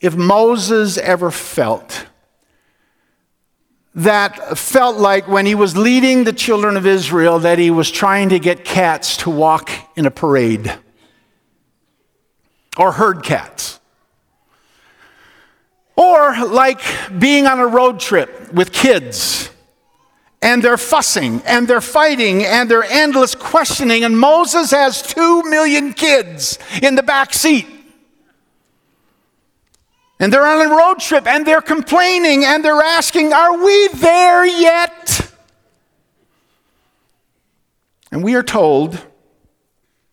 if 0.00 0.14
Moses 0.14 0.98
ever 0.98 1.30
felt 1.30 2.06
that 3.94 4.56
felt 4.56 4.96
like 4.96 5.28
when 5.28 5.44
he 5.44 5.54
was 5.54 5.76
leading 5.76 6.24
the 6.24 6.32
children 6.32 6.76
of 6.76 6.86
Israel 6.86 7.38
that 7.40 7.58
he 7.58 7.70
was 7.70 7.90
trying 7.90 8.30
to 8.30 8.38
get 8.38 8.64
cats 8.64 9.18
to 9.18 9.30
walk 9.30 9.70
in 9.96 10.06
a 10.06 10.10
parade 10.10 10.72
or 12.78 12.92
herd 12.92 13.22
cats. 13.22 13.80
Or 15.96 16.46
like 16.46 16.80
being 17.18 17.46
on 17.46 17.58
a 17.58 17.66
road 17.66 18.00
trip 18.00 18.52
with 18.52 18.72
kids 18.72 19.50
and 20.42 20.62
they're 20.62 20.76
fussing 20.76 21.40
and 21.46 21.68
they're 21.68 21.80
fighting 21.80 22.44
and 22.44 22.70
they're 22.70 22.84
endless 22.84 23.34
questioning, 23.34 24.02
and 24.02 24.18
Moses 24.18 24.72
has 24.72 25.00
two 25.00 25.42
million 25.44 25.92
kids 25.92 26.58
in 26.82 26.96
the 26.96 27.02
back 27.02 27.32
seat. 27.32 27.66
And 30.18 30.32
they're 30.32 30.46
on 30.46 30.66
a 30.66 30.74
road 30.74 31.00
trip 31.00 31.26
and 31.26 31.46
they're 31.46 31.60
complaining 31.60 32.44
and 32.44 32.64
they're 32.64 32.80
asking, 32.80 33.32
Are 33.32 33.64
we 33.64 33.88
there 33.88 34.46
yet? 34.46 35.32
And 38.10 38.22
we 38.22 38.34
are 38.34 38.42
told 38.42 39.04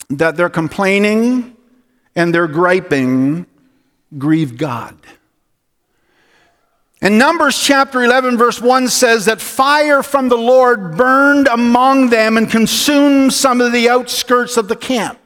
that 0.09 0.35
their 0.35 0.49
complaining 0.49 1.55
and 2.15 2.33
their 2.33 2.47
griping 2.47 3.45
grieve 4.17 4.57
God. 4.57 4.95
And 7.01 7.17
Numbers 7.17 7.57
chapter 7.57 8.03
11, 8.03 8.37
verse 8.37 8.59
1 8.59 8.89
says 8.89 9.25
that 9.25 9.39
fire 9.39 10.03
from 10.03 10.27
the 10.27 10.37
Lord 10.37 10.97
burned 10.97 11.47
among 11.47 12.09
them 12.09 12.35
and 12.35 12.49
consumed 12.49 13.31
some 13.31 13.61
of 13.61 13.71
the 13.71 13.87
outskirts 13.87 14.57
of 14.57 14.67
the 14.67 14.75
camp. 14.75 15.17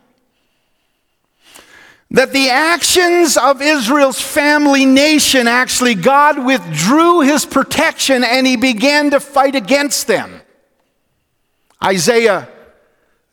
That 2.12 2.32
the 2.32 2.52
actions 2.52 3.38
of 3.38 3.60
Israel's 3.60 4.22
family 4.22 4.86
nation 4.86 5.48
actually, 5.48 5.96
God 5.96 6.46
withdrew 6.46 7.22
his 7.22 7.44
protection 7.44 8.24
and 8.24 8.46
he 8.46 8.56
began 8.56 9.10
to 9.10 9.20
fight 9.20 9.56
against 9.56 10.06
them. 10.06 10.42
Isaiah 11.84 12.48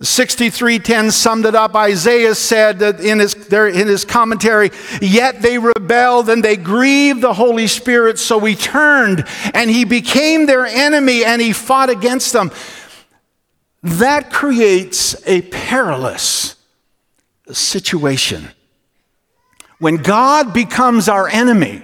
63:10 0.02 1.12
summed 1.12 1.44
it 1.44 1.54
up. 1.54 1.76
Isaiah 1.76 2.34
said 2.34 2.78
that 2.78 3.00
in 3.00 3.18
his, 3.18 3.34
there, 3.34 3.68
in 3.68 3.86
his 3.86 4.06
commentary, 4.06 4.70
yet 5.02 5.42
they 5.42 5.58
rebelled 5.58 6.30
and 6.30 6.42
they 6.42 6.56
grieved 6.56 7.20
the 7.20 7.34
Holy 7.34 7.66
Spirit, 7.66 8.18
so 8.18 8.40
he 8.40 8.54
turned 8.54 9.26
and 9.52 9.68
he 9.70 9.84
became 9.84 10.46
their 10.46 10.64
enemy 10.64 11.22
and 11.22 11.42
he 11.42 11.52
fought 11.52 11.90
against 11.90 12.32
them. 12.32 12.50
That 13.82 14.30
creates 14.30 15.16
a 15.26 15.42
perilous 15.42 16.56
situation. 17.52 18.50
When 19.80 19.96
God 19.96 20.54
becomes 20.54 21.08
our 21.08 21.28
enemy 21.28 21.82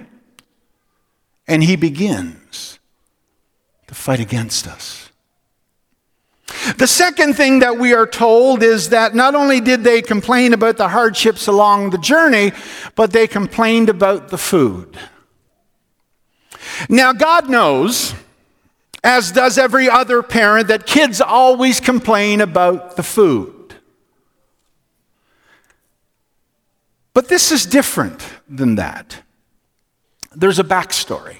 and 1.47 1.63
he 1.63 1.75
begins 1.75 2.79
to 3.87 3.95
fight 3.95 4.19
against 4.19 4.67
us. 4.67 5.06
The 6.75 6.87
second 6.87 7.35
thing 7.35 7.59
that 7.59 7.77
we 7.77 7.93
are 7.93 8.05
told 8.05 8.61
is 8.61 8.89
that 8.89 9.15
not 9.15 9.35
only 9.35 9.61
did 9.61 9.83
they 9.83 10.01
complain 10.01 10.53
about 10.53 10.77
the 10.77 10.89
hardships 10.89 11.47
along 11.47 11.91
the 11.91 11.97
journey, 11.97 12.51
but 12.95 13.11
they 13.11 13.27
complained 13.27 13.89
about 13.89 14.29
the 14.29 14.37
food. 14.37 14.97
Now, 16.89 17.13
God 17.13 17.49
knows, 17.49 18.13
as 19.03 19.31
does 19.31 19.57
every 19.57 19.89
other 19.89 20.21
parent, 20.21 20.67
that 20.67 20.85
kids 20.85 21.21
always 21.21 21.79
complain 21.79 22.41
about 22.41 22.97
the 22.97 23.03
food. 23.03 23.75
But 27.13 27.29
this 27.29 27.51
is 27.51 27.65
different 27.65 28.23
than 28.47 28.75
that. 28.75 29.23
There's 30.35 30.59
a 30.59 30.63
backstory. 30.63 31.37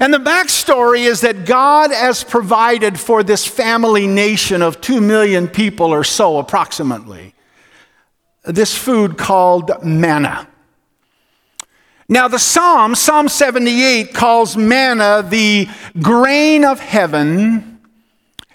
And 0.00 0.12
the 0.12 0.18
backstory 0.18 1.06
is 1.06 1.20
that 1.22 1.46
God 1.46 1.90
has 1.90 2.24
provided 2.24 2.98
for 2.98 3.22
this 3.22 3.46
family 3.46 4.06
nation 4.06 4.62
of 4.62 4.80
two 4.80 5.00
million 5.00 5.48
people 5.48 5.92
or 5.92 6.04
so, 6.04 6.38
approximately, 6.38 7.34
this 8.44 8.76
food 8.76 9.16
called 9.16 9.70
manna. 9.82 10.48
Now, 12.08 12.28
the 12.28 12.38
Psalm, 12.38 12.94
Psalm 12.94 13.28
78, 13.28 14.12
calls 14.12 14.56
manna 14.56 15.24
the 15.26 15.68
grain 16.00 16.64
of 16.64 16.78
heaven 16.78 17.80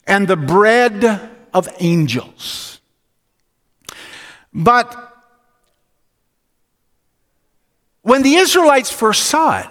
and 0.05 0.27
the 0.27 0.37
bread 0.37 1.29
of 1.53 1.67
angels. 1.79 2.81
But 4.53 4.95
when 8.01 8.21
the 8.21 8.35
Israelites 8.35 8.91
first 8.91 9.23
saw 9.23 9.59
it, 9.59 9.69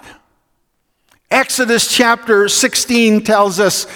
Exodus 1.31 1.93
chapter 1.93 2.49
16 2.49 3.23
tells 3.23 3.59
us 3.59 3.87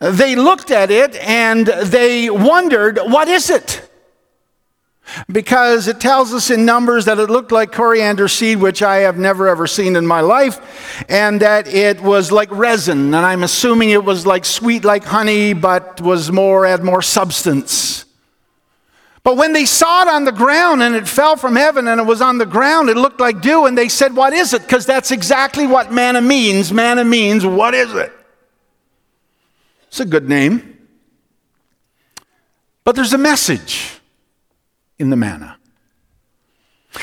they 0.00 0.34
looked 0.34 0.70
at 0.70 0.90
it 0.90 1.14
and 1.16 1.66
they 1.66 2.30
wondered, 2.30 2.98
what 2.98 3.28
is 3.28 3.50
it? 3.50 3.90
because 5.30 5.88
it 5.88 6.00
tells 6.00 6.32
us 6.32 6.50
in 6.50 6.64
Numbers 6.64 7.04
that 7.06 7.18
it 7.18 7.30
looked 7.30 7.52
like 7.52 7.72
coriander 7.72 8.28
seed, 8.28 8.58
which 8.58 8.82
I 8.82 8.98
have 8.98 9.18
never 9.18 9.48
ever 9.48 9.66
seen 9.66 9.96
in 9.96 10.06
my 10.06 10.20
life, 10.20 11.04
and 11.08 11.40
that 11.40 11.66
it 11.66 12.00
was 12.00 12.30
like 12.32 12.50
resin. 12.50 13.14
And 13.14 13.26
I'm 13.26 13.42
assuming 13.42 13.90
it 13.90 14.04
was 14.04 14.26
like 14.26 14.44
sweet 14.44 14.84
like 14.84 15.04
honey, 15.04 15.52
but 15.52 16.00
was 16.00 16.30
more, 16.30 16.66
had 16.66 16.84
more 16.84 17.02
substance. 17.02 18.04
But 19.22 19.36
when 19.36 19.52
they 19.52 19.66
saw 19.66 20.02
it 20.02 20.08
on 20.08 20.24
the 20.24 20.32
ground 20.32 20.82
and 20.82 20.94
it 20.94 21.06
fell 21.06 21.36
from 21.36 21.56
heaven 21.56 21.88
and 21.88 22.00
it 22.00 22.04
was 22.04 22.22
on 22.22 22.38
the 22.38 22.46
ground, 22.46 22.88
it 22.88 22.96
looked 22.96 23.20
like 23.20 23.42
dew, 23.42 23.66
and 23.66 23.76
they 23.76 23.88
said, 23.88 24.16
What 24.16 24.32
is 24.32 24.54
it? 24.54 24.62
Because 24.62 24.86
that's 24.86 25.10
exactly 25.10 25.66
what 25.66 25.92
manna 25.92 26.22
means. 26.22 26.72
Manna 26.72 27.04
means, 27.04 27.44
What 27.44 27.74
is 27.74 27.94
it? 27.94 28.12
It's 29.88 30.00
a 30.00 30.06
good 30.06 30.28
name. 30.28 30.78
But 32.84 32.96
there's 32.96 33.12
a 33.12 33.18
message 33.18 34.00
in 34.98 35.10
the 35.10 35.16
manna. 35.16 35.58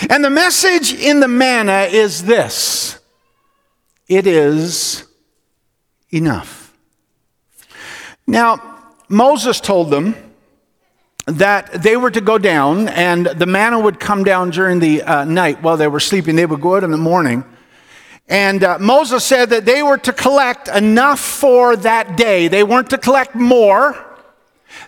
And 0.10 0.24
the 0.24 0.30
message 0.30 0.94
in 0.94 1.20
the 1.20 1.28
manna 1.28 1.88
is 1.92 2.24
this 2.24 3.00
it 4.08 4.26
is 4.26 5.06
enough. 6.12 6.74
Now, 8.26 8.82
Moses 9.10 9.62
told 9.62 9.90
them 9.90 10.16
that 11.28 11.84
they 11.84 11.98
were 11.98 12.10
to 12.10 12.22
go 12.22 12.38
down 12.38 12.88
and 12.88 13.26
the 13.26 13.46
manna 13.46 13.80
would 13.80 14.00
come 14.00 14.24
down 14.24 14.50
during 14.50 14.80
the 14.80 15.04
uh, 15.04 15.26
night 15.26 15.62
while 15.62 15.78
they 15.78 15.88
were 15.88 16.00
sleeping. 16.00 16.36
They 16.36 16.46
would 16.46 16.62
go 16.62 16.78
out 16.78 16.84
in 16.84 16.92
the 16.92 16.98
morning. 16.98 17.44
And 18.30 18.64
uh, 18.64 18.80
Moses 18.80 19.24
said 19.24 19.50
that 19.52 19.66
they 19.66 19.84
were 19.84 19.98
to 20.00 20.14
collect 20.14 20.68
enough 20.70 21.20
for 21.20 21.76
that 21.78 22.18
day. 22.18 22.48
They 22.48 22.64
weren't 22.64 22.90
to 22.90 22.98
collect 22.98 23.36
more. 23.36 24.04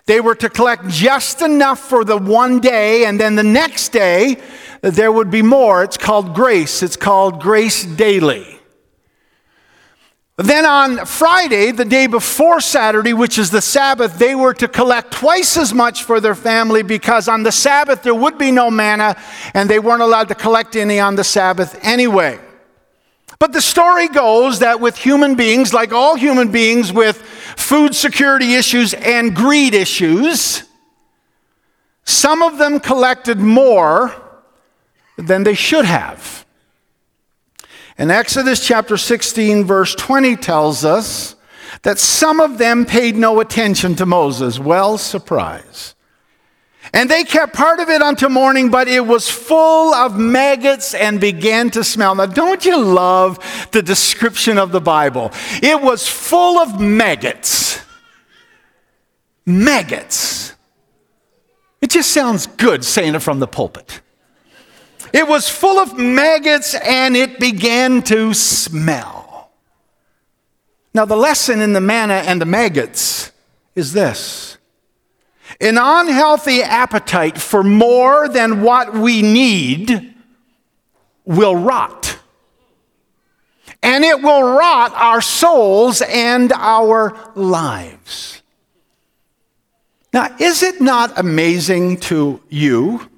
They 0.06 0.20
were 0.20 0.34
to 0.36 0.48
collect 0.48 0.88
just 0.88 1.42
enough 1.42 1.78
for 1.78 2.04
the 2.04 2.18
one 2.18 2.60
day, 2.60 3.06
and 3.06 3.18
then 3.18 3.34
the 3.34 3.42
next 3.42 3.90
day 3.90 4.36
there 4.82 5.10
would 5.10 5.30
be 5.30 5.42
more. 5.42 5.82
It's 5.82 5.96
called 5.96 6.34
grace. 6.34 6.82
It's 6.82 6.96
called 6.96 7.40
grace 7.40 7.84
daily. 7.84 8.59
Then 10.42 10.64
on 10.64 11.04
Friday, 11.04 11.70
the 11.70 11.84
day 11.84 12.06
before 12.06 12.62
Saturday, 12.62 13.12
which 13.12 13.36
is 13.36 13.50
the 13.50 13.60
Sabbath, 13.60 14.18
they 14.18 14.34
were 14.34 14.54
to 14.54 14.68
collect 14.68 15.12
twice 15.12 15.58
as 15.58 15.74
much 15.74 16.04
for 16.04 16.18
their 16.18 16.34
family 16.34 16.82
because 16.82 17.28
on 17.28 17.42
the 17.42 17.52
Sabbath 17.52 18.02
there 18.02 18.14
would 18.14 18.38
be 18.38 18.50
no 18.50 18.70
manna 18.70 19.16
and 19.52 19.68
they 19.68 19.78
weren't 19.78 20.00
allowed 20.00 20.28
to 20.28 20.34
collect 20.34 20.76
any 20.76 20.98
on 20.98 21.16
the 21.16 21.24
Sabbath 21.24 21.78
anyway. 21.82 22.38
But 23.38 23.52
the 23.52 23.60
story 23.60 24.08
goes 24.08 24.60
that 24.60 24.80
with 24.80 24.96
human 24.96 25.34
beings, 25.34 25.74
like 25.74 25.92
all 25.92 26.16
human 26.16 26.50
beings 26.50 26.90
with 26.90 27.18
food 27.18 27.94
security 27.94 28.54
issues 28.54 28.94
and 28.94 29.36
greed 29.36 29.74
issues, 29.74 30.62
some 32.04 32.42
of 32.42 32.56
them 32.56 32.80
collected 32.80 33.38
more 33.38 34.14
than 35.18 35.44
they 35.44 35.54
should 35.54 35.84
have. 35.84 36.46
And 38.00 38.10
Exodus 38.10 38.66
chapter 38.66 38.96
16, 38.96 39.64
verse 39.64 39.94
20 39.94 40.36
tells 40.36 40.86
us 40.86 41.36
that 41.82 41.98
some 41.98 42.40
of 42.40 42.56
them 42.56 42.86
paid 42.86 43.14
no 43.14 43.40
attention 43.40 43.94
to 43.96 44.06
Moses. 44.06 44.58
Well, 44.58 44.96
surprise. 44.96 45.94
And 46.94 47.10
they 47.10 47.24
kept 47.24 47.52
part 47.52 47.78
of 47.78 47.90
it 47.90 48.00
until 48.00 48.30
morning, 48.30 48.70
but 48.70 48.88
it 48.88 49.06
was 49.06 49.28
full 49.28 49.92
of 49.92 50.18
maggots 50.18 50.94
and 50.94 51.20
began 51.20 51.68
to 51.72 51.84
smell. 51.84 52.14
Now, 52.14 52.24
don't 52.24 52.64
you 52.64 52.82
love 52.82 53.38
the 53.72 53.82
description 53.82 54.56
of 54.56 54.72
the 54.72 54.80
Bible? 54.80 55.30
It 55.62 55.82
was 55.82 56.08
full 56.08 56.58
of 56.58 56.80
maggots. 56.80 57.82
Maggots. 59.44 60.54
It 61.82 61.90
just 61.90 62.12
sounds 62.12 62.46
good 62.46 62.82
saying 62.82 63.14
it 63.14 63.20
from 63.20 63.40
the 63.40 63.46
pulpit. 63.46 64.00
It 65.12 65.26
was 65.26 65.48
full 65.48 65.78
of 65.78 65.98
maggots 65.98 66.74
and 66.74 67.16
it 67.16 67.40
began 67.40 68.02
to 68.04 68.32
smell. 68.34 69.50
Now, 70.92 71.04
the 71.04 71.16
lesson 71.16 71.60
in 71.60 71.72
the 71.72 71.80
manna 71.80 72.14
and 72.14 72.40
the 72.40 72.46
maggots 72.46 73.32
is 73.74 73.92
this 73.92 74.58
an 75.60 75.78
unhealthy 75.78 76.62
appetite 76.62 77.38
for 77.38 77.62
more 77.62 78.28
than 78.28 78.62
what 78.62 78.94
we 78.94 79.20
need 79.20 80.14
will 81.24 81.56
rot. 81.56 82.18
And 83.82 84.04
it 84.04 84.22
will 84.22 84.42
rot 84.42 84.92
our 84.94 85.20
souls 85.20 86.02
and 86.02 86.52
our 86.52 87.32
lives. 87.34 88.42
Now, 90.12 90.34
is 90.38 90.62
it 90.62 90.80
not 90.80 91.18
amazing 91.18 91.98
to 92.00 92.40
you? 92.48 93.09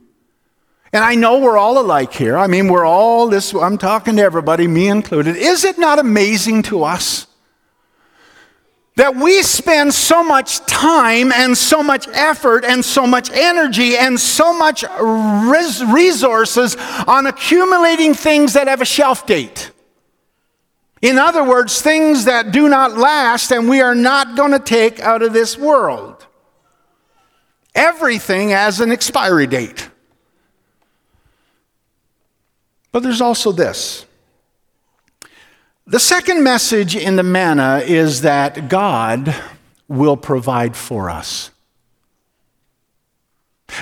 And 0.92 1.02
I 1.02 1.14
know 1.14 1.38
we're 1.38 1.56
all 1.56 1.78
alike 1.78 2.12
here. 2.12 2.36
I 2.36 2.46
mean, 2.46 2.68
we're 2.68 2.84
all 2.84 3.28
this, 3.28 3.54
I'm 3.54 3.78
talking 3.78 4.16
to 4.16 4.22
everybody, 4.22 4.66
me 4.66 4.88
included. 4.88 5.36
Is 5.36 5.64
it 5.64 5.78
not 5.78 5.98
amazing 5.98 6.62
to 6.64 6.84
us 6.84 7.26
that 8.96 9.16
we 9.16 9.42
spend 9.42 9.94
so 9.94 10.22
much 10.22 10.58
time 10.66 11.32
and 11.32 11.56
so 11.56 11.82
much 11.82 12.06
effort 12.08 12.64
and 12.64 12.84
so 12.84 13.06
much 13.06 13.30
energy 13.30 13.96
and 13.96 14.20
so 14.20 14.56
much 14.56 14.84
res- 15.00 15.82
resources 15.84 16.76
on 17.06 17.26
accumulating 17.26 18.12
things 18.12 18.52
that 18.52 18.68
have 18.68 18.82
a 18.82 18.84
shelf 18.84 19.26
date. 19.26 19.70
In 21.00 21.18
other 21.18 21.42
words, 21.42 21.80
things 21.80 22.26
that 22.26 22.52
do 22.52 22.68
not 22.68 22.96
last 22.96 23.50
and 23.50 23.68
we 23.68 23.80
are 23.80 23.94
not 23.94 24.36
going 24.36 24.52
to 24.52 24.60
take 24.60 25.00
out 25.00 25.22
of 25.22 25.32
this 25.32 25.56
world. 25.56 26.26
Everything 27.74 28.50
has 28.50 28.80
an 28.80 28.92
expiry 28.92 29.46
date. 29.46 29.88
But 32.92 33.02
there's 33.02 33.22
also 33.22 33.50
this 33.52 34.06
the 35.86 35.98
second 35.98 36.44
message 36.44 36.94
in 36.94 37.16
the 37.16 37.22
manna 37.22 37.82
is 37.84 38.20
that 38.20 38.68
God 38.68 39.34
will 39.88 40.16
provide 40.16 40.76
for 40.76 41.10
us. 41.10 41.50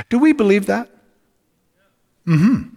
Do 0.09 0.19
we 0.19 0.33
believe 0.33 0.67
that? 0.67 0.89
Mm-hmm. 2.27 2.69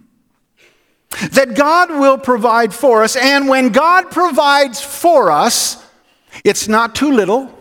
That 1.30 1.54
God 1.54 1.90
will 1.90 2.18
provide 2.18 2.74
for 2.74 3.02
us, 3.02 3.16
and 3.16 3.48
when 3.48 3.70
God 3.70 4.10
provides 4.10 4.80
for 4.80 5.30
us, 5.30 5.84
it's 6.44 6.66
not 6.66 6.94
too 6.94 7.12
little 7.12 7.56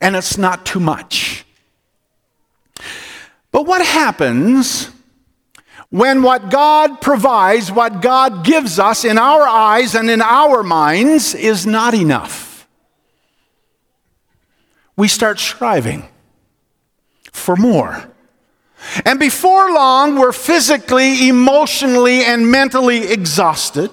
and 0.00 0.14
it's 0.14 0.38
not 0.38 0.64
too 0.64 0.80
much. 0.80 1.44
But 3.50 3.66
what 3.66 3.84
happens 3.84 4.90
when 5.90 6.22
what 6.22 6.50
God 6.50 7.00
provides, 7.00 7.70
what 7.70 8.00
God 8.00 8.44
gives 8.44 8.78
us 8.78 9.04
in 9.04 9.18
our 9.18 9.42
eyes 9.42 9.94
and 9.94 10.08
in 10.08 10.22
our 10.22 10.62
minds 10.62 11.34
is 11.34 11.66
not 11.66 11.94
enough. 11.94 12.68
We 14.96 15.08
start 15.08 15.40
striving 15.40 16.08
for 17.32 17.56
more. 17.56 18.08
And 19.04 19.18
before 19.18 19.72
long, 19.72 20.16
we're 20.16 20.32
physically, 20.32 21.28
emotionally, 21.28 22.22
and 22.22 22.50
mentally 22.50 23.10
exhausted. 23.12 23.90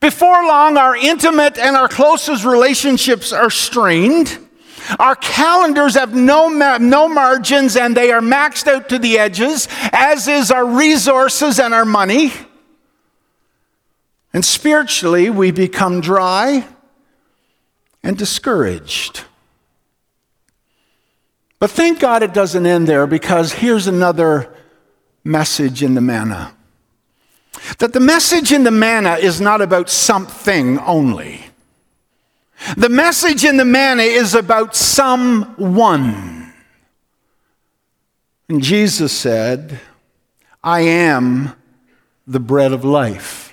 Before 0.00 0.46
long, 0.46 0.76
our 0.76 0.96
intimate 0.96 1.58
and 1.58 1.76
our 1.76 1.88
closest 1.88 2.44
relationships 2.44 3.32
are 3.32 3.50
strained. 3.50 4.47
Our 4.98 5.16
calendars 5.16 5.94
have 5.94 6.14
no, 6.14 6.48
no 6.48 7.08
margins 7.08 7.76
and 7.76 7.96
they 7.96 8.10
are 8.10 8.20
maxed 8.20 8.66
out 8.66 8.88
to 8.88 8.98
the 8.98 9.18
edges, 9.18 9.68
as 9.92 10.28
is 10.28 10.50
our 10.50 10.66
resources 10.66 11.58
and 11.58 11.74
our 11.74 11.84
money. 11.84 12.32
And 14.32 14.44
spiritually, 14.44 15.30
we 15.30 15.50
become 15.50 16.00
dry 16.00 16.66
and 18.02 18.16
discouraged. 18.16 19.24
But 21.58 21.70
thank 21.70 21.98
God 21.98 22.22
it 22.22 22.32
doesn't 22.32 22.66
end 22.66 22.86
there 22.86 23.06
because 23.06 23.52
here's 23.52 23.86
another 23.86 24.54
message 25.24 25.82
in 25.82 25.94
the 25.94 26.00
manna. 26.00 26.54
That 27.78 27.92
the 27.92 28.00
message 28.00 28.52
in 28.52 28.64
the 28.64 28.70
manna 28.70 29.14
is 29.14 29.40
not 29.40 29.60
about 29.60 29.90
something 29.90 30.78
only. 30.78 31.47
The 32.76 32.88
message 32.88 33.44
in 33.44 33.56
the 33.56 33.64
manna 33.64 34.02
is 34.02 34.34
about 34.34 34.74
someone. 34.74 36.52
And 38.48 38.62
Jesus 38.62 39.12
said, 39.12 39.80
I 40.62 40.80
am 40.80 41.54
the 42.26 42.40
bread 42.40 42.72
of 42.72 42.84
life. 42.84 43.44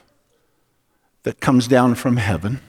that 1.25 1.39
comes 1.39 1.67
down 1.67 1.95
from 1.95 2.17
heaven. 2.17 2.61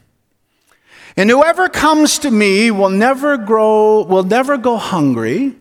And 1.17 1.31
whoever 1.31 1.69
comes 1.69 2.19
to 2.21 2.31
me 2.31 2.71
will 2.71 2.91
never 2.91 3.37
grow, 3.37 4.03
will 4.03 4.25
never 4.25 4.57
go 4.57 4.77
hungry. 4.77 5.55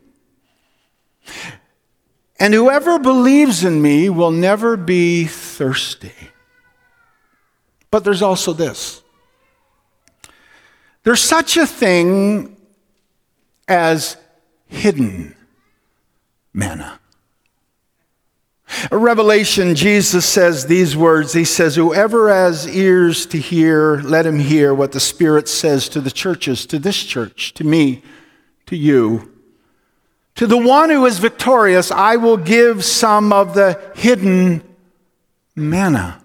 And 2.40 2.54
whoever 2.54 2.98
believes 3.00 3.64
in 3.64 3.82
me 3.82 4.10
will 4.10 4.32
never 4.32 4.76
be 4.76 5.26
thirsty. 5.26 6.14
But 7.92 8.04
there's 8.04 8.22
also 8.22 8.52
this 8.52 9.02
there's 11.06 11.22
such 11.22 11.56
a 11.56 11.68
thing 11.68 12.58
as 13.68 14.18
hidden 14.68 15.36
manna. 16.52 17.00
Revelation, 18.92 19.76
Jesus 19.76 20.26
says 20.26 20.66
these 20.66 20.98
words. 20.98 21.32
He 21.34 21.46
says, 21.46 21.76
Whoever 21.76 22.34
has 22.34 22.68
ears 22.68 23.28
to 23.28 23.38
hear, 23.38 23.98
let 23.98 24.26
him 24.26 24.40
hear 24.40 24.74
what 24.74 24.92
the 24.92 25.00
Spirit 25.00 25.48
says 25.48 25.88
to 25.90 26.02
the 26.02 26.10
churches, 26.10 26.66
to 26.66 26.80
this 26.80 27.02
church, 27.04 27.54
to 27.54 27.64
me, 27.64 28.02
to 28.66 28.76
you. 28.76 29.32
To 30.36 30.48
the 30.48 30.58
one 30.58 30.90
who 30.90 31.06
is 31.06 31.20
victorious, 31.20 31.92
I 31.92 32.16
will 32.16 32.38
give 32.38 32.84
some 32.84 33.32
of 33.32 33.54
the 33.54 33.80
hidden 33.96 34.64
manna. 35.56 36.25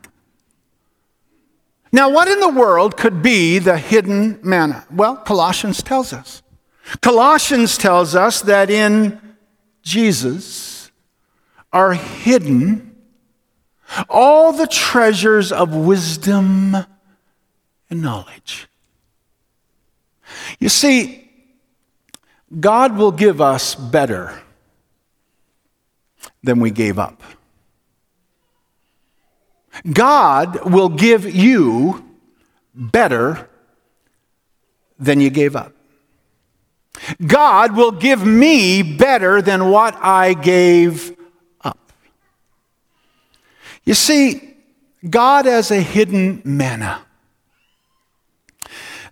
Now, 1.92 2.09
what 2.11 2.29
in 2.29 2.40
the 2.40 2.48
world 2.48 2.96
could 2.96 3.22
be 3.22 3.59
the 3.59 3.76
hidden 3.76 4.38
manna? 4.42 4.87
Well, 4.90 5.16
Colossians 5.16 5.83
tells 5.83 6.12
us. 6.12 6.42
Colossians 7.00 7.76
tells 7.76 8.14
us 8.14 8.42
that 8.42 8.70
in 8.70 9.20
Jesus 9.83 10.90
are 11.72 11.94
hidden 11.94 12.96
all 14.09 14.53
the 14.53 14.66
treasures 14.66 15.50
of 15.53 15.74
wisdom 15.74 16.76
and 17.90 18.03
knowledge. 18.03 18.68
You 20.59 20.68
see, 20.68 21.29
God 22.59 22.96
will 22.96 23.12
give 23.12 23.40
us 23.40 23.74
better 23.74 24.40
than 26.42 26.61
we 26.61 26.70
gave 26.70 26.98
up. 26.98 27.22
God 29.90 30.71
will 30.71 30.88
give 30.88 31.25
you 31.25 32.05
better 32.75 33.49
than 34.99 35.21
you 35.21 35.31
gave 35.31 35.57
up. 35.57 35.73
God 37.27 37.77
will 37.77 37.93
give 37.93 38.25
me 38.25 38.83
better 38.83 39.40
than 39.40 39.71
what 39.71 39.97
I 39.97 40.35
gave 40.35 41.16
up. 41.62 41.93
You 43.85 43.95
see, 43.95 44.55
God 45.09 45.47
has 45.47 45.71
a 45.71 45.81
hidden 45.81 46.43
manna 46.45 47.03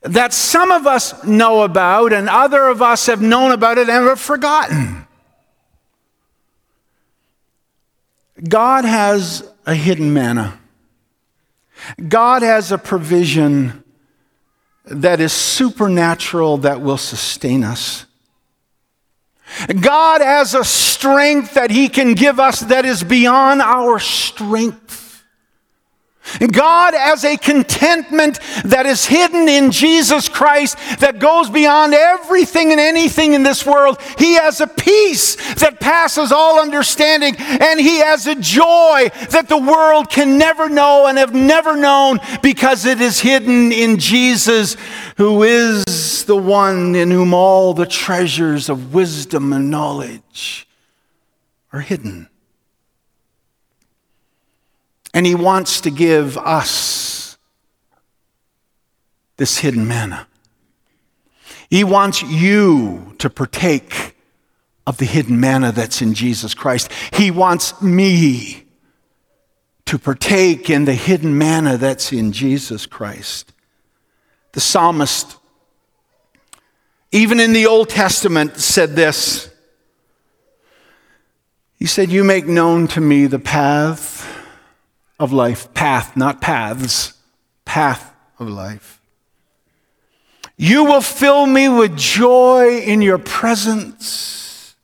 that 0.03 0.33
some 0.33 0.71
of 0.71 0.87
us 0.87 1.25
know 1.25 1.63
about 1.63 2.13
and 2.13 2.29
other 2.29 2.67
of 2.67 2.83
us 2.83 3.07
have 3.07 3.21
known 3.21 3.53
about 3.53 3.79
it 3.79 3.89
and 3.89 4.07
have 4.07 4.21
forgotten. 4.21 5.07
God 8.49 8.85
has 8.85 9.51
a 9.67 9.75
hidden 9.75 10.13
manna. 10.13 10.58
God 12.09 12.43
has 12.43 12.73
a 12.73 12.79
provision 12.79 13.85
that 14.85 15.21
is 15.21 15.33
supernatural 15.33 16.59
that 16.59 16.81
will 16.81 16.99
sustain 16.99 17.65
us. 17.65 18.07
God 19.81 20.21
has 20.21 20.55
a 20.55 20.65
strength 20.65 21.55
that 21.55 21.71
He 21.71 21.89
can 21.89 22.15
give 22.15 22.39
us 22.39 22.61
that 22.61 22.85
is 22.85 23.03
beyond 23.03 23.63
our 23.63 23.99
strength. 23.99 24.98
God 26.53 26.95
as 26.95 27.25
a 27.25 27.37
contentment 27.37 28.41
that 28.65 28.87
is 28.87 29.07
hidden 29.07 29.49
in 29.49 29.71
Jesus 29.71 30.29
Christ 30.29 30.77
that 31.01 31.19
goes 31.19 31.51
beyond 31.51 31.95
everything 31.95 32.71
and 32.71 32.81
anything 32.81 33.35
in 33.35 33.43
this 33.43 33.65
world. 33.65 34.01
He 34.19 34.35
has 34.35 34.61
a 34.61 34.67
peace 34.67 35.37
that 35.55 35.81
passes 35.81 36.33
all 36.33 36.61
understanding, 36.61 37.37
and 37.39 37.81
He 37.81 37.99
has 37.99 38.27
a 38.27 38.35
joy 38.35 39.11
that 39.31 39.49
the 39.49 39.59
world 39.59 40.11
can 40.11 40.39
never 40.39 40.69
know 40.69 41.07
and 41.07 41.19
have 41.19 41.35
never 41.35 41.77
known 41.77 42.21
because 42.43 42.85
it 42.85 43.01
is 43.01 43.21
hidden 43.21 43.73
in 43.73 43.99
Jesus, 43.99 44.77
who 45.17 45.43
is 45.43 46.25
the 46.25 46.37
one 46.37 46.95
in 46.95 47.11
whom 47.11 47.35
all 47.35 47.75
the 47.75 47.87
treasures 47.87 48.69
of 48.69 48.95
wisdom 48.95 49.53
and 49.53 49.71
knowledge 49.71 50.69
are 51.73 51.81
hidden. 51.81 52.29
And 55.19 55.27
He 55.27 55.35
wants 55.35 55.81
to 55.81 55.91
give 55.91 56.39
us 56.39 57.39
this 59.37 59.59
hidden 59.59 59.89
manna. 59.89 60.29
He 61.69 61.83
wants 61.83 62.23
you 62.23 63.17
to 63.19 63.29
partake 63.29 64.15
of 64.87 64.99
the 64.99 65.05
hidden 65.07 65.41
manna 65.41 65.73
that's 65.73 66.01
in 66.01 66.15
Jesus 66.15 66.55
Christ. 66.55 66.93
He 67.13 67.33
wants 67.33 67.83
me 67.83 68.63
to 69.87 69.99
partake 69.99 70.71
in 70.71 70.85
the 70.85 70.95
hidden 70.95 71.37
manna 71.37 71.77
that's 71.77 72.13
in 72.13 72.31
Jesus 72.31 72.87
Christ. 72.87 73.53
The 74.53 74.61
psalmist, 74.61 75.37
even 77.11 77.41
in 77.41 77.55
the 77.55 77.67
Old 77.67 77.89
Testament, 77.89 78.59
said 78.59 78.95
this. 78.95 79.51
He 81.75 81.87
said, 81.87 82.09
You 82.09 82.23
make 82.23 82.47
known 82.47 82.87
to 82.87 83.01
me 83.01 83.27
the 83.27 83.41
path 83.41 84.18
of 85.19 85.33
life. 85.33 85.73
Path, 85.75 86.17
not 86.17 86.41
paths. 86.41 87.15
Path 87.65 88.15
of 88.39 88.49
life. 88.49 89.01
You 90.57 90.85
will 90.85 91.01
fill 91.01 91.47
me 91.47 91.69
with 91.69 91.97
joy 91.97 92.79
in 92.79 93.01
your 93.01 93.19
presence 93.19 94.75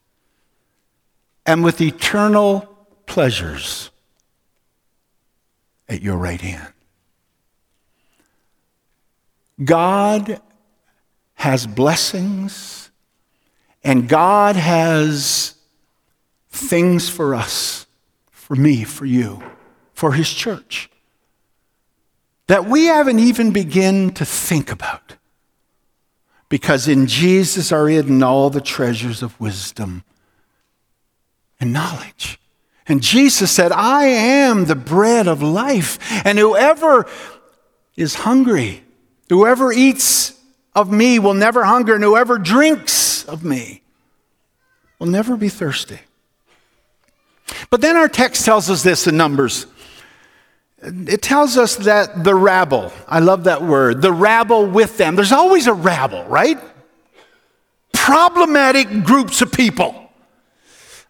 and 1.45 1.65
with 1.65 1.81
eternal 1.81 2.87
pleasures 3.07 3.91
at 5.89 6.01
your 6.01 6.17
right 6.17 6.41
hand. 6.41 6.73
God 9.63 10.41
has 11.35 11.67
blessings 11.67 12.91
and 13.83 14.09
God 14.09 14.57
has 14.57 15.57
things 16.51 17.09
for 17.09 17.35
us, 17.35 17.87
for 18.31 18.55
me, 18.55 18.85
for 18.85 19.05
you 19.05 19.43
for 19.95 20.13
his 20.13 20.31
church 20.33 20.91
that 22.47 22.67
we 22.67 22.85
haven't 22.85 23.21
even 23.21 23.53
begun 23.53 24.11
to 24.11 24.25
think 24.25 24.71
about. 24.71 25.17
Because 26.49 26.87
in 26.87 27.07
Jesus 27.07 27.73
are 27.73 27.89
hidden 27.89 28.23
all 28.23 28.51
the 28.51 28.61
treasures 28.61 29.23
of 29.23 29.41
wisdom 29.41 30.05
and 31.59 31.73
knowledge. 31.73 32.39
And 32.87 33.03
Jesus 33.03 33.51
said, 33.51 33.73
I 33.73 34.05
am 34.05 34.67
the 34.67 34.75
bread 34.75 35.27
of 35.27 35.43
life. 35.43 35.99
And 36.25 36.39
whoever 36.39 37.07
is 37.97 38.15
hungry, 38.15 38.85
whoever 39.31 39.73
eats 39.73 40.39
of 40.75 40.93
me 40.93 41.19
will 41.19 41.35
never 41.35 41.65
hunger, 41.65 41.95
and 41.95 42.05
whoever 42.05 42.37
drinks 42.37 43.25
of 43.25 43.43
me 43.43 43.83
will 44.99 45.07
never 45.07 45.37
be 45.37 45.49
thirsty. 45.49 46.01
But 47.71 47.81
then 47.81 47.97
our 47.97 48.09
text 48.09 48.45
tells 48.45 48.69
us 48.69 48.83
this 48.83 49.07
in 49.07 49.17
Numbers 49.17 49.67
it 50.85 51.23
tells 51.23 51.57
us 51.57 51.77
that 51.77 52.25
the 52.25 52.35
rabble, 52.35 52.93
I 53.09 53.21
love 53.21 53.45
that 53.45 53.63
word, 53.63 54.03
the 54.03 54.13
rabble 54.13 54.67
with 54.67 54.99
them. 54.99 55.17
There's 55.17 55.33
always 55.33 55.67
a 55.67 55.73
rabble, 55.73 56.25
right? 56.25 56.59
Problematic 57.93 59.05
groups 59.05 59.41
of 59.41 59.51
people. 59.51 60.13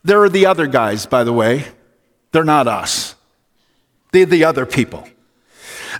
There 0.04 0.22
are 0.22 0.28
the 0.28 0.46
other 0.46 0.66
guys, 0.66 1.06
by 1.06 1.24
the 1.24 1.32
way. 1.32 1.64
They're 2.30 2.44
not 2.44 2.68
us, 2.68 3.14
they're 4.12 4.26
the 4.26 4.44
other 4.44 4.66
people. 4.66 5.08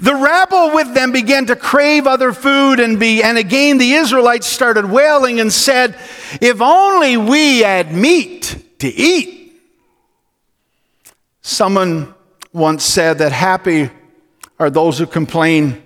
The 0.01 0.15
rabble 0.15 0.75
with 0.75 0.93
them 0.93 1.13
began 1.13 1.47
to 1.47 1.57
crave 1.57 2.09
other 2.09 2.33
food 2.33 2.81
and 2.81 2.99
be, 2.99 3.23
and 3.23 3.39
again 3.39 3.79
the 3.79 3.93
Israelites 3.93 4.47
started 4.47 4.91
wailing 4.91 5.39
and 5.39 5.53
said, 5.53 5.97
If 6.41 6.61
only 6.61 7.17
we 7.17 7.61
had 7.61 7.93
meat 7.93 8.79
to 8.81 8.89
eat. 8.89 9.53
Someone 11.43 12.14
once 12.55 12.85
said 12.85 13.19
that 13.19 13.33
happy 13.33 13.91
are 14.59 14.71
those 14.71 14.99
who 14.99 15.07
complain, 15.07 15.83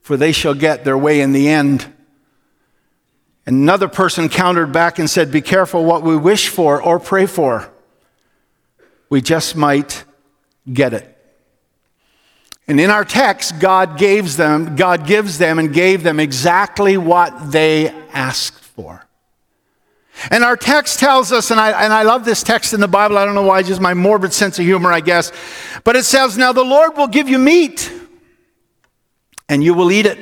for 0.00 0.16
they 0.16 0.32
shall 0.32 0.54
get 0.54 0.84
their 0.84 0.98
way 0.98 1.20
in 1.20 1.32
the 1.32 1.48
end. 1.48 1.86
Another 3.44 3.86
person 3.86 4.28
countered 4.28 4.72
back 4.72 4.98
and 4.98 5.08
said, 5.08 5.30
Be 5.30 5.42
careful 5.42 5.84
what 5.84 6.02
we 6.02 6.16
wish 6.16 6.48
for 6.48 6.82
or 6.82 6.98
pray 6.98 7.26
for. 7.26 7.70
We 9.10 9.20
just 9.20 9.54
might 9.54 10.04
get 10.72 10.94
it. 10.94 11.08
And 12.66 12.80
in 12.80 12.90
our 12.90 13.04
text, 13.04 13.58
God 13.60 13.98
gives 13.98 14.36
them, 14.36 14.76
God 14.76 15.06
gives 15.06 15.36
them 15.36 15.58
and 15.58 15.74
gave 15.74 16.02
them 16.02 16.18
exactly 16.18 16.96
what 16.96 17.52
they 17.52 17.90
asked 18.12 18.58
for. 18.58 19.04
And 20.30 20.44
our 20.44 20.56
text 20.56 20.98
tells 20.98 21.32
us, 21.32 21.50
and 21.50 21.60
I, 21.60 21.84
and 21.84 21.92
I 21.92 22.02
love 22.02 22.24
this 22.24 22.42
text 22.42 22.72
in 22.72 22.80
the 22.80 22.88
Bible, 22.88 23.18
I 23.18 23.24
don't 23.24 23.34
know 23.34 23.42
why, 23.42 23.60
it's 23.60 23.68
just 23.68 23.80
my 23.80 23.94
morbid 23.94 24.32
sense 24.32 24.58
of 24.58 24.64
humor, 24.64 24.92
I 24.92 25.00
guess. 25.00 25.32
But 25.84 25.96
it 25.96 26.04
says, 26.04 26.38
Now 26.38 26.52
the 26.52 26.64
Lord 26.64 26.96
will 26.96 27.08
give 27.08 27.28
you 27.28 27.38
meat. 27.38 27.90
and 29.48 29.62
you 29.62 29.74
will 29.74 29.90
eat 29.90 30.06
it. 30.06 30.18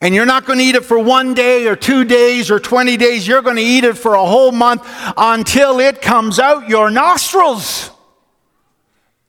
And 0.00 0.14
you're 0.14 0.26
not 0.26 0.44
going 0.44 0.58
to 0.58 0.64
eat 0.64 0.74
it 0.74 0.84
for 0.84 0.98
one 0.98 1.34
day 1.34 1.66
or 1.66 1.76
two 1.76 2.04
days 2.04 2.50
or 2.50 2.60
20 2.60 2.96
days. 2.98 3.26
You're 3.26 3.42
going 3.42 3.56
to 3.56 3.62
eat 3.62 3.84
it 3.84 3.96
for 3.96 4.14
a 4.14 4.24
whole 4.24 4.52
month 4.52 4.86
until 5.16 5.80
it 5.80 6.02
comes 6.02 6.38
out 6.38 6.68
your 6.68 6.90
nostrils 6.90 7.90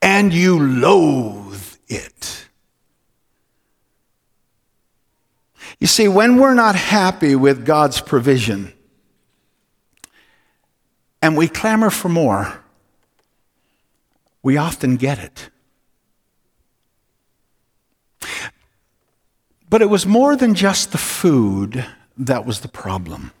and 0.02 0.34
you 0.34 0.58
loathe 0.60 1.76
it. 1.88 2.46
You 5.80 5.86
see, 5.86 6.08
when 6.08 6.36
we're 6.36 6.54
not 6.54 6.74
happy 6.74 7.34
with 7.34 7.64
God's 7.64 8.00
provision 8.00 8.72
and 11.22 11.36
we 11.36 11.48
clamor 11.48 11.90
for 11.90 12.08
more, 12.08 12.62
we 14.42 14.56
often 14.56 14.96
get 14.96 15.18
it. 15.18 15.50
But 19.68 19.82
it 19.82 19.90
was 19.90 20.06
more 20.06 20.36
than 20.36 20.54
just 20.54 20.92
the 20.92 20.98
food 20.98 21.84
that 22.18 22.46
was 22.46 22.60
the 22.60 22.68
problem. 22.68 23.32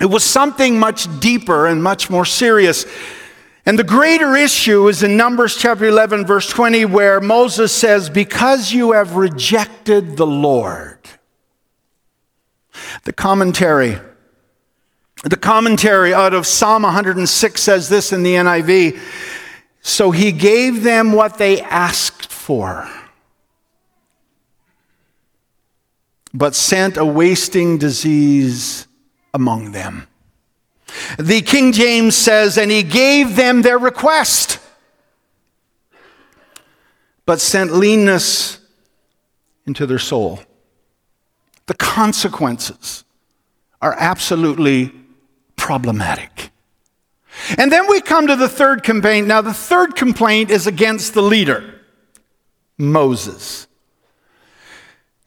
It 0.00 0.06
was 0.06 0.24
something 0.24 0.78
much 0.78 1.20
deeper 1.20 1.66
and 1.66 1.82
much 1.82 2.10
more 2.10 2.24
serious. 2.24 2.84
And 3.66 3.78
the 3.78 3.84
greater 3.84 4.34
issue 4.34 4.88
is 4.88 5.02
in 5.02 5.16
Numbers 5.16 5.56
chapter 5.56 5.84
11, 5.84 6.26
verse 6.26 6.48
20, 6.48 6.84
where 6.86 7.20
Moses 7.20 7.72
says, 7.72 8.10
Because 8.10 8.72
you 8.72 8.92
have 8.92 9.16
rejected 9.16 10.16
the 10.16 10.26
Lord. 10.26 10.98
The 13.04 13.12
commentary, 13.12 13.98
the 15.24 15.36
commentary 15.36 16.14
out 16.14 16.34
of 16.34 16.46
Psalm 16.46 16.82
106 16.82 17.62
says 17.62 17.88
this 17.88 18.12
in 18.12 18.22
the 18.22 18.34
NIV 18.34 18.98
So 19.82 20.10
he 20.10 20.32
gave 20.32 20.82
them 20.82 21.12
what 21.12 21.38
they 21.38 21.60
asked 21.60 22.30
for. 22.30 22.88
but 26.34 26.56
sent 26.56 26.96
a 26.96 27.04
wasting 27.06 27.78
disease 27.78 28.88
among 29.32 29.70
them. 29.70 30.08
The 31.16 31.40
King 31.40 31.72
James 31.72 32.16
says, 32.16 32.58
and 32.58 32.70
he 32.70 32.82
gave 32.82 33.36
them 33.36 33.62
their 33.62 33.78
request, 33.78 34.58
but 37.24 37.40
sent 37.40 37.72
leanness 37.72 38.58
into 39.64 39.86
their 39.86 39.98
soul. 39.98 40.40
The 41.66 41.74
consequences 41.74 43.04
are 43.80 43.94
absolutely 43.98 44.92
problematic. 45.56 46.50
And 47.58 47.70
then 47.70 47.88
we 47.88 48.00
come 48.00 48.26
to 48.26 48.36
the 48.36 48.48
third 48.48 48.82
complaint. 48.82 49.26
Now, 49.26 49.40
the 49.40 49.54
third 49.54 49.96
complaint 49.96 50.50
is 50.50 50.66
against 50.66 51.14
the 51.14 51.22
leader, 51.22 51.80
Moses. 52.78 53.66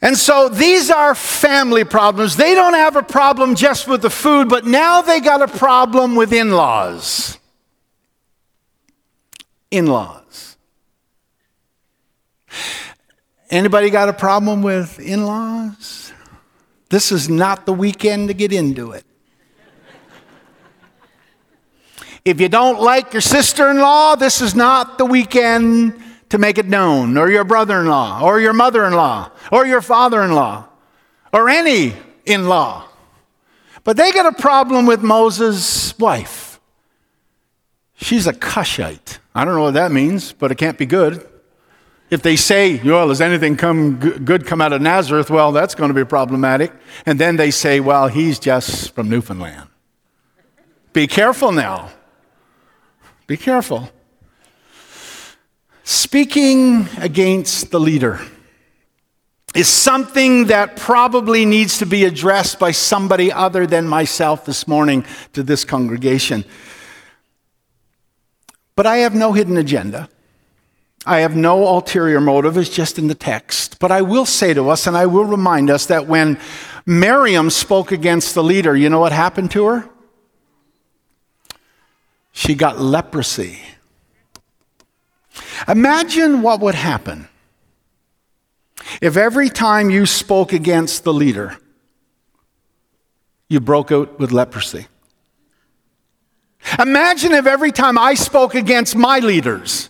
And 0.01 0.15
so 0.15 0.47
these 0.47 0.91
are 0.91 1.15
family 1.15 1.83
problems. 1.83 2.35
They 2.35 2.53
don't 2.53 2.75
have 2.75 2.95
a 2.95 3.03
problem 3.03 3.55
just 3.55 3.87
with 3.87 4.01
the 4.01 4.09
food, 4.09 4.47
but 4.47 4.65
now 4.65 5.01
they 5.01 5.19
got 5.19 5.41
a 5.41 5.47
problem 5.47 6.15
with 6.15 6.31
in 6.31 6.51
laws. 6.51 7.39
In 9.71 9.87
laws. 9.87 10.57
Anybody 13.49 13.89
got 13.89 14.07
a 14.07 14.13
problem 14.13 14.61
with 14.61 14.99
in 14.99 15.25
laws? 15.25 16.13
This 16.89 17.11
is 17.11 17.27
not 17.27 17.65
the 17.65 17.73
weekend 17.73 18.27
to 18.27 18.33
get 18.33 18.53
into 18.53 18.91
it. 18.91 19.03
If 22.27 22.41
you 22.41 22.49
don't 22.49 22.81
like 22.81 23.13
your 23.13 23.21
sister 23.21 23.69
in 23.69 23.77
law, 23.77 24.15
this 24.15 24.41
is 24.41 24.53
not 24.53 24.97
the 24.97 25.05
weekend 25.05 25.97
to 26.27 26.37
make 26.37 26.57
it 26.57 26.65
known, 26.65 27.17
or 27.17 27.31
your 27.31 27.45
brother 27.45 27.79
in 27.79 27.87
law, 27.87 28.19
or 28.21 28.41
your 28.41 28.51
mother 28.51 28.83
in 28.83 28.91
law, 28.91 29.31
or 29.49 29.65
your 29.65 29.81
father 29.81 30.21
in 30.23 30.33
law, 30.33 30.67
or 31.31 31.47
any 31.47 31.93
in 32.25 32.49
law. 32.49 32.83
But 33.85 33.95
they 33.95 34.11
got 34.11 34.25
a 34.25 34.33
problem 34.33 34.85
with 34.85 35.01
Moses' 35.01 35.97
wife. 35.97 36.59
She's 37.95 38.27
a 38.27 38.33
Cushite. 38.33 39.19
I 39.33 39.45
don't 39.45 39.55
know 39.55 39.61
what 39.61 39.75
that 39.75 39.93
means, 39.93 40.33
but 40.33 40.51
it 40.51 40.55
can't 40.55 40.77
be 40.77 40.85
good. 40.85 41.25
If 42.09 42.23
they 42.23 42.35
say, 42.35 42.81
well, 42.83 43.07
does 43.07 43.21
anything 43.21 43.55
come 43.55 43.95
good 43.99 44.45
come 44.45 44.59
out 44.59 44.73
of 44.73 44.81
Nazareth? 44.81 45.29
Well, 45.29 45.53
that's 45.53 45.75
going 45.75 45.91
to 45.91 45.93
be 45.93 46.03
problematic. 46.03 46.73
And 47.05 47.17
then 47.19 47.37
they 47.37 47.51
say, 47.51 47.79
well, 47.79 48.09
he's 48.09 48.37
just 48.37 48.93
from 48.93 49.07
Newfoundland. 49.07 49.69
Be 50.91 51.07
careful 51.07 51.53
now. 51.53 51.91
Be 53.27 53.35
careful. 53.35 53.91
Speaking 55.83 56.87
against 56.97 57.71
the 57.71 57.79
leader 57.79 58.21
is 59.53 59.67
something 59.67 60.45
that 60.45 60.77
probably 60.77 61.45
needs 61.45 61.79
to 61.79 61.85
be 61.85 62.05
addressed 62.05 62.57
by 62.59 62.71
somebody 62.71 63.31
other 63.31 63.67
than 63.67 63.87
myself 63.87 64.45
this 64.45 64.67
morning 64.67 65.05
to 65.33 65.43
this 65.43 65.65
congregation. 65.65 66.45
But 68.75 68.85
I 68.85 68.97
have 68.97 69.15
no 69.15 69.33
hidden 69.33 69.57
agenda. 69.57 70.09
I 71.05 71.19
have 71.19 71.35
no 71.35 71.67
ulterior 71.67 72.21
motive, 72.21 72.57
it's 72.57 72.69
just 72.69 72.99
in 72.99 73.07
the 73.07 73.15
text. 73.15 73.79
But 73.79 73.91
I 73.91 74.01
will 74.01 74.25
say 74.25 74.53
to 74.53 74.69
us, 74.69 74.87
and 74.87 74.97
I 74.97 75.05
will 75.05 75.23
remind 75.23 75.69
us, 75.69 75.85
that 75.85 76.05
when 76.05 76.37
Miriam 76.85 77.49
spoke 77.49 77.91
against 77.91 78.35
the 78.35 78.43
leader, 78.43 78.75
you 78.75 78.89
know 78.89 78.99
what 78.99 79.13
happened 79.13 79.51
to 79.51 79.65
her? 79.65 79.89
She 82.37 82.53
got 82.53 82.79
leprosy. 82.79 83.59
Imagine 85.67 86.43
what 86.43 86.59
would 86.59 86.75
happen 86.75 87.29
if 89.01 89.17
every 89.17 89.49
time 89.49 89.89
you 89.89 90.05
spoke 90.05 90.53
against 90.53 91.03
the 91.03 91.11
leader, 91.11 91.57
you 93.49 93.59
broke 93.59 93.91
out 93.91 94.19
with 94.19 94.31
leprosy. 94.31 94.85
Imagine 96.77 97.31
if 97.31 97.47
every 97.47 97.71
time 97.71 97.97
I 97.97 98.13
spoke 98.13 98.53
against 98.53 98.95
my 98.95 99.17
leaders, 99.17 99.89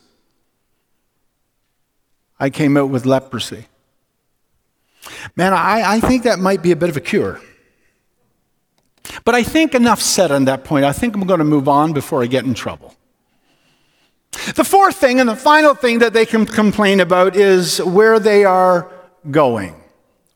I 2.39 2.49
came 2.49 2.77
out 2.77 2.89
with 2.89 3.05
leprosy. 3.05 3.65
Man, 5.35 5.53
I, 5.53 5.95
I 5.95 5.99
think 5.99 6.23
that 6.23 6.39
might 6.39 6.61
be 6.61 6.71
a 6.71 6.77
bit 6.77 6.87
of 6.89 6.95
a 6.95 7.01
cure. 7.01 7.41
But 9.25 9.35
I 9.35 9.43
think 9.43 9.75
enough 9.75 10.01
said 10.01 10.31
on 10.31 10.45
that 10.45 10.63
point. 10.63 10.85
I 10.85 10.93
think 10.93 11.15
I'm 11.15 11.25
going 11.25 11.39
to 11.39 11.45
move 11.45 11.67
on 11.67 11.93
before 11.93 12.23
I 12.23 12.27
get 12.27 12.45
in 12.45 12.53
trouble. 12.53 12.95
The 14.55 14.63
fourth 14.63 14.97
thing 14.97 15.19
and 15.19 15.27
the 15.27 15.35
final 15.35 15.73
thing 15.73 15.99
that 15.99 16.13
they 16.13 16.25
can 16.25 16.45
complain 16.45 16.99
about 16.99 17.35
is 17.35 17.81
where 17.81 18.19
they 18.19 18.45
are 18.45 18.91
going. 19.31 19.81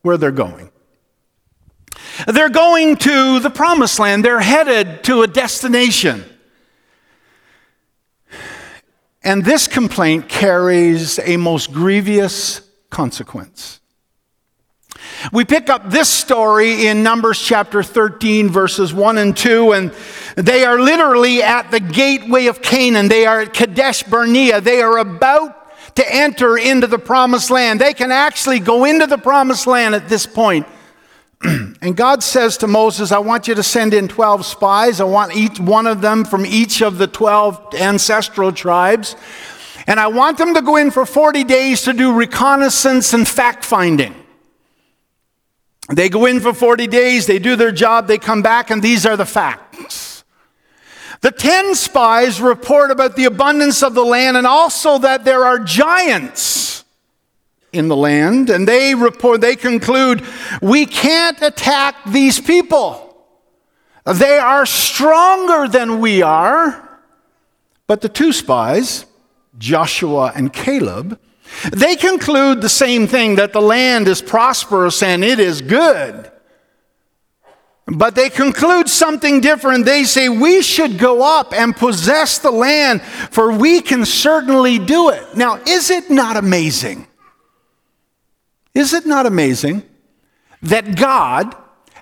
Where 0.02 0.18
they're 0.18 0.32
going. 0.32 0.72
They're 2.28 2.50
going 2.50 2.98
to 2.98 3.40
the 3.40 3.50
promised 3.50 4.00
land, 4.00 4.26
they're 4.26 4.40
headed 4.40 5.04
to 5.06 5.22
a 5.22 5.28
destination. 5.28 6.26
And 9.24 9.46
this 9.46 9.68
complaint 9.68 10.30
carries 10.30 11.20
a 11.20 11.38
most 11.38 11.72
grievous 11.72 12.62
consequence. 12.90 13.81
We 15.32 15.46
pick 15.46 15.70
up 15.70 15.90
this 15.90 16.10
story 16.10 16.88
in 16.88 17.04
Numbers 17.04 17.40
chapter 17.40 17.84
13, 17.84 18.50
verses 18.50 18.92
1 18.92 19.18
and 19.20 19.38
2, 19.38 19.74
and 19.74 19.94
they 20.36 20.66
are 20.66 20.80
literally 20.80 21.44
at 21.44 21.70
the 21.70 21.80
gateway 21.80 22.48
of 22.48 22.62
Canaan. 22.62 23.08
They 23.08 23.28
are 23.28 23.42
at 23.42 23.54
Kadesh 23.54 24.02
Barnea. 24.04 24.62
They 24.62 24.82
are 24.82 24.98
about 24.98 25.96
to 25.96 26.14
enter 26.16 26.58
into 26.58 26.88
the 26.88 26.98
promised 26.98 27.52
land. 27.52 27.80
They 27.80 27.94
can 27.94 28.12
actually 28.12 28.60
go 28.60 28.86
into 28.86 29.06
the 29.06 29.18
promised 29.18 29.68
land 29.68 29.94
at 29.94 30.10
this 30.10 30.26
point. 30.26 30.66
and 31.44 31.96
God 31.96 32.24
says 32.24 32.58
to 32.58 32.68
Moses, 32.68 33.12
I 33.12 33.20
want 33.20 33.48
you 33.48 33.54
to 33.54 33.64
send 33.64 33.94
in 33.94 34.08
12 34.08 34.46
spies. 34.46 35.00
I 35.00 35.04
want 35.04 35.36
each 35.36 35.60
one 35.60 35.86
of 35.86 36.02
them 36.02 36.26
from 36.26 36.46
each 36.48 36.82
of 36.82 36.98
the 36.98 37.08
12 37.08 37.76
ancestral 37.76 38.52
tribes. 38.52 39.16
And 39.86 40.00
I 40.00 40.08
want 40.08 40.40
them 40.40 40.56
to 40.56 40.62
go 40.62 40.78
in 40.78 40.90
for 40.90 41.06
40 41.06 41.44
days 41.44 41.84
to 41.84 41.94
do 41.94 42.14
reconnaissance 42.14 43.14
and 43.14 43.28
fact 43.28 43.64
finding. 43.64 44.16
They 45.94 46.10
go 46.10 46.26
in 46.26 46.40
for 46.40 46.54
40 46.54 46.88
days, 46.88 47.28
they 47.28 47.40
do 47.40 47.56
their 47.56 47.72
job, 47.72 48.08
they 48.08 48.18
come 48.18 48.42
back, 48.42 48.70
and 48.70 48.82
these 48.82 49.06
are 49.06 49.18
the 49.18 49.26
facts. 49.26 50.24
The 51.22 51.32
10 51.32 51.76
spies 51.76 52.42
report 52.42 52.90
about 52.90 53.16
the 53.16 53.26
abundance 53.26 53.84
of 53.84 53.94
the 53.94 54.04
land 54.04 54.38
and 54.38 54.48
also 54.48 54.98
that 55.00 55.24
there 55.24 55.46
are 55.46 55.60
giants 55.60 56.84
in 57.72 57.88
the 57.88 57.96
land. 57.96 58.50
And 58.50 58.68
they 58.68 58.96
report, 58.96 59.42
they 59.42 59.56
conclude, 59.56 60.24
we 60.62 60.86
can't 60.86 61.42
attack 61.42 61.96
these 62.08 62.40
people. 62.40 63.08
They 64.06 64.40
are 64.40 64.66
stronger 64.66 65.68
than 65.68 66.00
we 66.00 66.22
are. 66.22 66.90
But 67.86 68.02
the 68.02 68.10
two 68.10 68.34
spies, 68.34 69.06
Joshua 69.58 70.32
and 70.34 70.52
Caleb, 70.52 71.20
they 71.72 71.96
conclude 71.96 72.62
the 72.62 72.70
same 72.70 73.08
thing 73.08 73.36
that 73.36 73.54
the 73.54 73.62
land 73.62 74.08
is 74.08 74.22
prosperous 74.22 75.04
and 75.04 75.24
it 75.24 75.40
is 75.40 75.62
good. 75.62 76.32
But 77.88 78.16
they 78.16 78.30
conclude 78.30 78.88
something 78.88 79.42
different. 79.42 79.86
They 79.86 80.06
say, 80.06 80.30
We 80.30 80.62
should 80.62 80.98
go 80.98 81.40
up 81.40 81.54
and 81.54 81.76
possess 81.76 82.38
the 82.38 82.52
land, 82.52 83.02
for 83.02 83.52
we 83.52 83.82
can 83.82 84.06
certainly 84.06 84.80
do 84.80 85.10
it. 85.10 85.36
Now, 85.36 85.58
is 85.68 85.90
it 85.90 86.10
not 86.10 86.38
amazing? 86.38 87.08
Is 88.74 88.94
it 88.94 89.06
not 89.06 89.26
amazing 89.26 89.84
that 90.62 90.96
God 90.96 91.56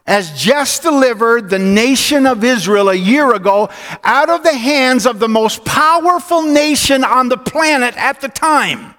has 0.05 0.39
just 0.39 0.83
delivered 0.83 1.49
the 1.49 1.59
nation 1.59 2.27
of 2.27 2.43
Israel 2.43 2.89
a 2.89 2.95
year 2.95 3.33
ago 3.33 3.69
out 4.03 4.29
of 4.29 4.43
the 4.43 4.55
hands 4.55 5.05
of 5.05 5.19
the 5.19 5.29
most 5.29 5.63
powerful 5.65 6.43
nation 6.43 7.03
on 7.03 7.29
the 7.29 7.37
planet 7.37 7.95
at 7.97 8.21
the 8.21 8.27
time? 8.27 8.93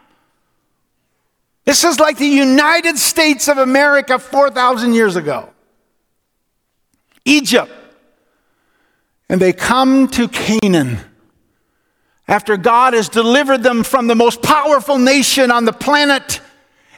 This 1.71 1.85
is 1.85 2.01
like 2.01 2.19
the 2.19 2.27
United 2.27 2.99
States 2.99 3.47
of 3.47 3.57
America 3.57 4.19
4,000 4.19 4.93
years 4.93 5.15
ago. 5.15 5.51
Egypt. 7.25 7.71
And 9.29 9.41
they 9.41 9.53
come 9.53 10.09
to 10.09 10.27
Canaan 10.27 10.99
after 12.27 12.57
God 12.57 12.95
has 12.95 13.09
delivered 13.09 13.63
them 13.63 13.85
from 13.85 14.09
the 14.09 14.17
most 14.17 14.43
powerful 14.43 14.99
nation 14.99 15.53
on 15.53 15.65
the 15.65 15.73
planet. 15.73 16.41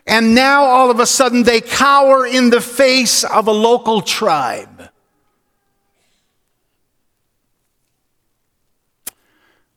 And 0.07 0.35
now 0.35 0.65
all 0.65 0.91
of 0.91 1.01
a 1.01 1.07
sudden 1.07 1.43
they 1.43 1.61
cower 1.61 2.27
in 2.27 2.49
the 2.49 2.63
face 2.63 3.25
of 3.25 3.49
a 3.49 3.53
local 3.53 4.01
tribe. 4.01 4.89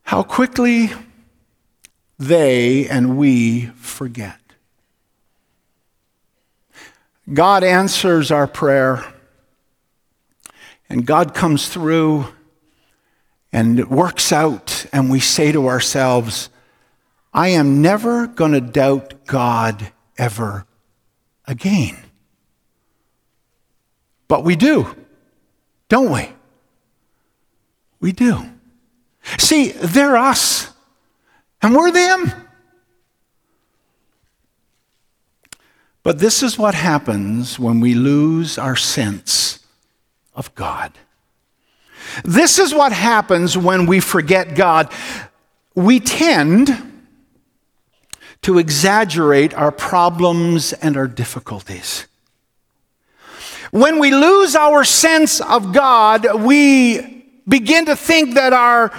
How 0.04 0.22
quickly 0.22 0.88
they 2.18 2.88
and 2.88 3.18
we 3.18 3.66
forget. 3.76 4.40
God 7.32 7.64
answers 7.64 8.30
our 8.30 8.46
prayer, 8.46 9.04
and 10.88 11.04
God 11.04 11.34
comes 11.34 11.68
through 11.68 12.26
and 13.52 13.78
it 13.78 13.88
works 13.88 14.32
out, 14.32 14.86
and 14.92 15.10
we 15.10 15.18
say 15.18 15.50
to 15.50 15.66
ourselves, 15.66 16.50
I 17.32 17.48
am 17.48 17.80
never 17.80 18.26
going 18.26 18.52
to 18.52 18.60
doubt 18.60 19.26
God 19.26 19.92
ever 20.18 20.66
again. 21.46 21.96
But 24.28 24.44
we 24.44 24.56
do, 24.56 24.94
don't 25.88 26.12
we? 26.12 26.28
We 28.00 28.12
do. 28.12 28.44
See, 29.38 29.70
they're 29.70 30.16
us, 30.16 30.70
and 31.62 31.74
we're 31.74 31.90
them. 31.90 32.45
But 36.06 36.20
this 36.20 36.40
is 36.44 36.56
what 36.56 36.76
happens 36.76 37.58
when 37.58 37.80
we 37.80 37.94
lose 37.94 38.58
our 38.58 38.76
sense 38.76 39.58
of 40.36 40.54
God. 40.54 40.92
This 42.24 42.60
is 42.60 42.72
what 42.72 42.92
happens 42.92 43.58
when 43.58 43.86
we 43.86 43.98
forget 43.98 44.54
God. 44.54 44.92
We 45.74 45.98
tend 45.98 46.70
to 48.42 48.58
exaggerate 48.58 49.52
our 49.54 49.72
problems 49.72 50.72
and 50.74 50.96
our 50.96 51.08
difficulties. 51.08 52.06
When 53.72 53.98
we 53.98 54.12
lose 54.12 54.54
our 54.54 54.84
sense 54.84 55.40
of 55.40 55.72
God, 55.72 56.40
we 56.40 57.26
begin 57.48 57.86
to 57.86 57.96
think 57.96 58.36
that 58.36 58.52
our 58.52 58.92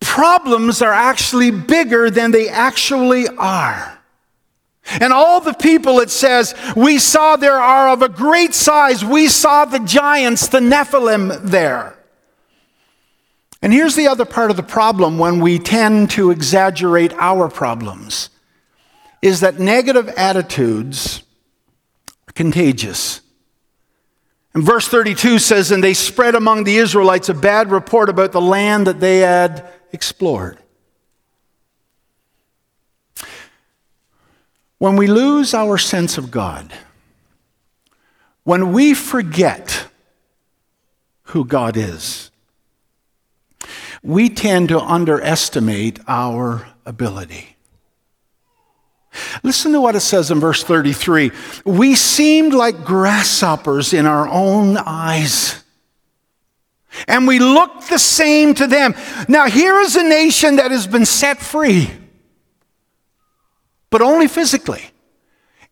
problems 0.00 0.80
are 0.80 0.94
actually 0.94 1.50
bigger 1.50 2.08
than 2.08 2.30
they 2.30 2.48
actually 2.48 3.28
are. 3.28 3.98
And 4.84 5.12
all 5.12 5.40
the 5.40 5.54
people, 5.54 6.00
it 6.00 6.10
says, 6.10 6.54
we 6.76 6.98
saw 6.98 7.36
there 7.36 7.60
are 7.60 7.90
of 7.90 8.02
a 8.02 8.08
great 8.08 8.52
size. 8.52 9.04
We 9.04 9.28
saw 9.28 9.64
the 9.64 9.78
giants, 9.78 10.48
the 10.48 10.58
Nephilim, 10.58 11.42
there. 11.42 11.96
And 13.62 13.72
here's 13.72 13.94
the 13.94 14.08
other 14.08 14.24
part 14.24 14.50
of 14.50 14.56
the 14.56 14.62
problem 14.64 15.18
when 15.18 15.40
we 15.40 15.58
tend 15.60 16.10
to 16.12 16.30
exaggerate 16.30 17.12
our 17.14 17.48
problems 17.48 18.28
is 19.22 19.40
that 19.40 19.60
negative 19.60 20.08
attitudes 20.08 21.22
are 22.28 22.32
contagious. 22.32 23.20
And 24.52 24.64
verse 24.64 24.88
32 24.88 25.38
says, 25.38 25.70
And 25.70 25.82
they 25.82 25.94
spread 25.94 26.34
among 26.34 26.64
the 26.64 26.76
Israelites 26.76 27.28
a 27.28 27.34
bad 27.34 27.70
report 27.70 28.08
about 28.08 28.32
the 28.32 28.40
land 28.40 28.88
that 28.88 28.98
they 28.98 29.18
had 29.18 29.70
explored. 29.92 30.58
When 34.82 34.96
we 34.96 35.06
lose 35.06 35.54
our 35.54 35.78
sense 35.78 36.18
of 36.18 36.32
God, 36.32 36.72
when 38.42 38.72
we 38.72 38.94
forget 38.94 39.86
who 41.26 41.44
God 41.44 41.76
is, 41.76 42.32
we 44.02 44.28
tend 44.28 44.70
to 44.70 44.80
underestimate 44.80 46.00
our 46.08 46.66
ability. 46.84 47.54
Listen 49.44 49.70
to 49.70 49.80
what 49.80 49.94
it 49.94 50.00
says 50.00 50.32
in 50.32 50.40
verse 50.40 50.64
33 50.64 51.30
We 51.64 51.94
seemed 51.94 52.52
like 52.52 52.84
grasshoppers 52.84 53.92
in 53.92 54.04
our 54.04 54.26
own 54.26 54.78
eyes. 54.78 55.62
And 57.06 57.28
we 57.28 57.38
looked 57.38 57.88
the 57.88 58.00
same 58.00 58.52
to 58.54 58.66
them. 58.66 58.96
Now, 59.28 59.46
here 59.46 59.78
is 59.78 59.94
a 59.94 60.02
nation 60.02 60.56
that 60.56 60.72
has 60.72 60.88
been 60.88 61.06
set 61.06 61.38
free 61.38 62.01
but 63.92 64.02
only 64.02 64.26
physically. 64.26 64.82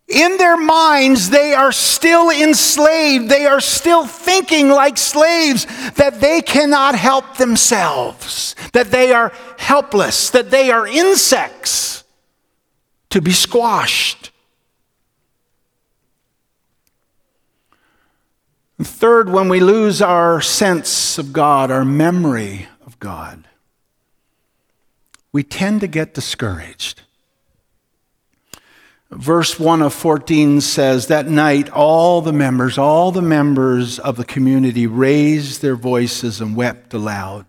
In 0.07 0.37
their 0.37 0.57
minds, 0.57 1.29
they 1.29 1.53
are 1.53 1.71
still 1.71 2.29
enslaved. 2.29 3.29
They 3.29 3.45
are 3.45 3.59
still 3.59 4.05
thinking 4.05 4.69
like 4.69 4.97
slaves 4.97 5.65
that 5.93 6.21
they 6.21 6.41
cannot 6.41 6.95
help 6.95 7.37
themselves, 7.37 8.55
that 8.73 8.91
they 8.91 9.11
are 9.11 9.33
helpless, 9.57 10.29
that 10.29 10.51
they 10.51 10.69
are 10.69 10.85
insects 10.85 12.03
to 13.09 13.21
be 13.21 13.31
squashed. 13.31 14.31
And 18.77 18.85
third, 18.85 19.29
when 19.29 19.49
we 19.49 19.59
lose 19.59 20.01
our 20.01 20.41
sense 20.41 21.17
of 21.17 21.33
God, 21.33 21.71
our 21.71 21.85
memory 21.85 22.67
of 22.85 22.99
God, 22.99 23.47
we 25.31 25.41
tend 25.43 25.81
to 25.81 25.87
get 25.87 26.13
discouraged. 26.13 27.01
Verse 29.11 29.59
1 29.59 29.81
of 29.81 29.93
14 29.93 30.61
says, 30.61 31.07
That 31.07 31.27
night, 31.27 31.69
all 31.69 32.21
the 32.21 32.31
members, 32.31 32.77
all 32.77 33.11
the 33.11 33.21
members 33.21 33.99
of 33.99 34.15
the 34.15 34.23
community 34.23 34.87
raised 34.87 35.61
their 35.61 35.75
voices 35.75 36.39
and 36.39 36.55
wept 36.55 36.93
aloud. 36.93 37.45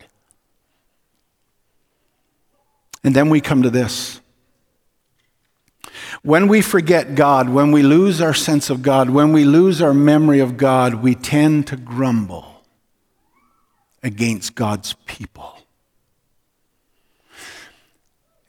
And 3.05 3.15
then 3.15 3.31
we 3.31 3.41
come 3.41 3.63
to 3.63 3.71
this. 3.71 4.21
When 6.23 6.49
we 6.49 6.63
forget 6.63 7.15
God, 7.15 7.49
when 7.49 7.73
we 7.73 7.83
lose 7.83 8.21
our 8.21 8.35
sense 8.35 8.69
of 8.69 8.83
God, 8.83 9.11
when 9.11 9.33
we 9.33 9.45
lose 9.45 9.81
our 9.81 9.95
memory 9.95 10.41
of 10.41 10.57
God, 10.57 10.95
we 10.95 11.15
tend 11.15 11.69
to 11.69 11.77
grumble 11.77 12.65
against 14.03 14.55
God's 14.55 14.95
people. 15.07 15.62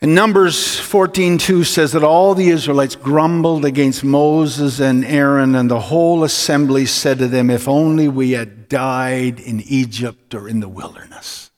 And 0.03 0.15
Numbers 0.15 0.77
14:2 0.81 1.63
says 1.63 1.93
that 1.93 2.03
all 2.03 2.35
the 2.35 2.49
Israelites 2.49 2.97
grumbled 2.97 3.63
against 3.63 4.03
Moses 4.03 4.81
and 4.81 5.05
Aaron 5.05 5.55
and 5.55 5.71
the 5.71 5.79
whole 5.79 6.25
assembly 6.25 6.85
said 6.85 7.19
to 7.19 7.27
them 7.29 7.49
if 7.49 7.69
only 7.69 8.09
we 8.09 8.31
had 8.31 8.67
died 8.67 9.39
in 9.39 9.61
Egypt 9.61 10.35
or 10.35 10.49
in 10.49 10.59
the 10.59 10.67
wilderness. 10.67 11.51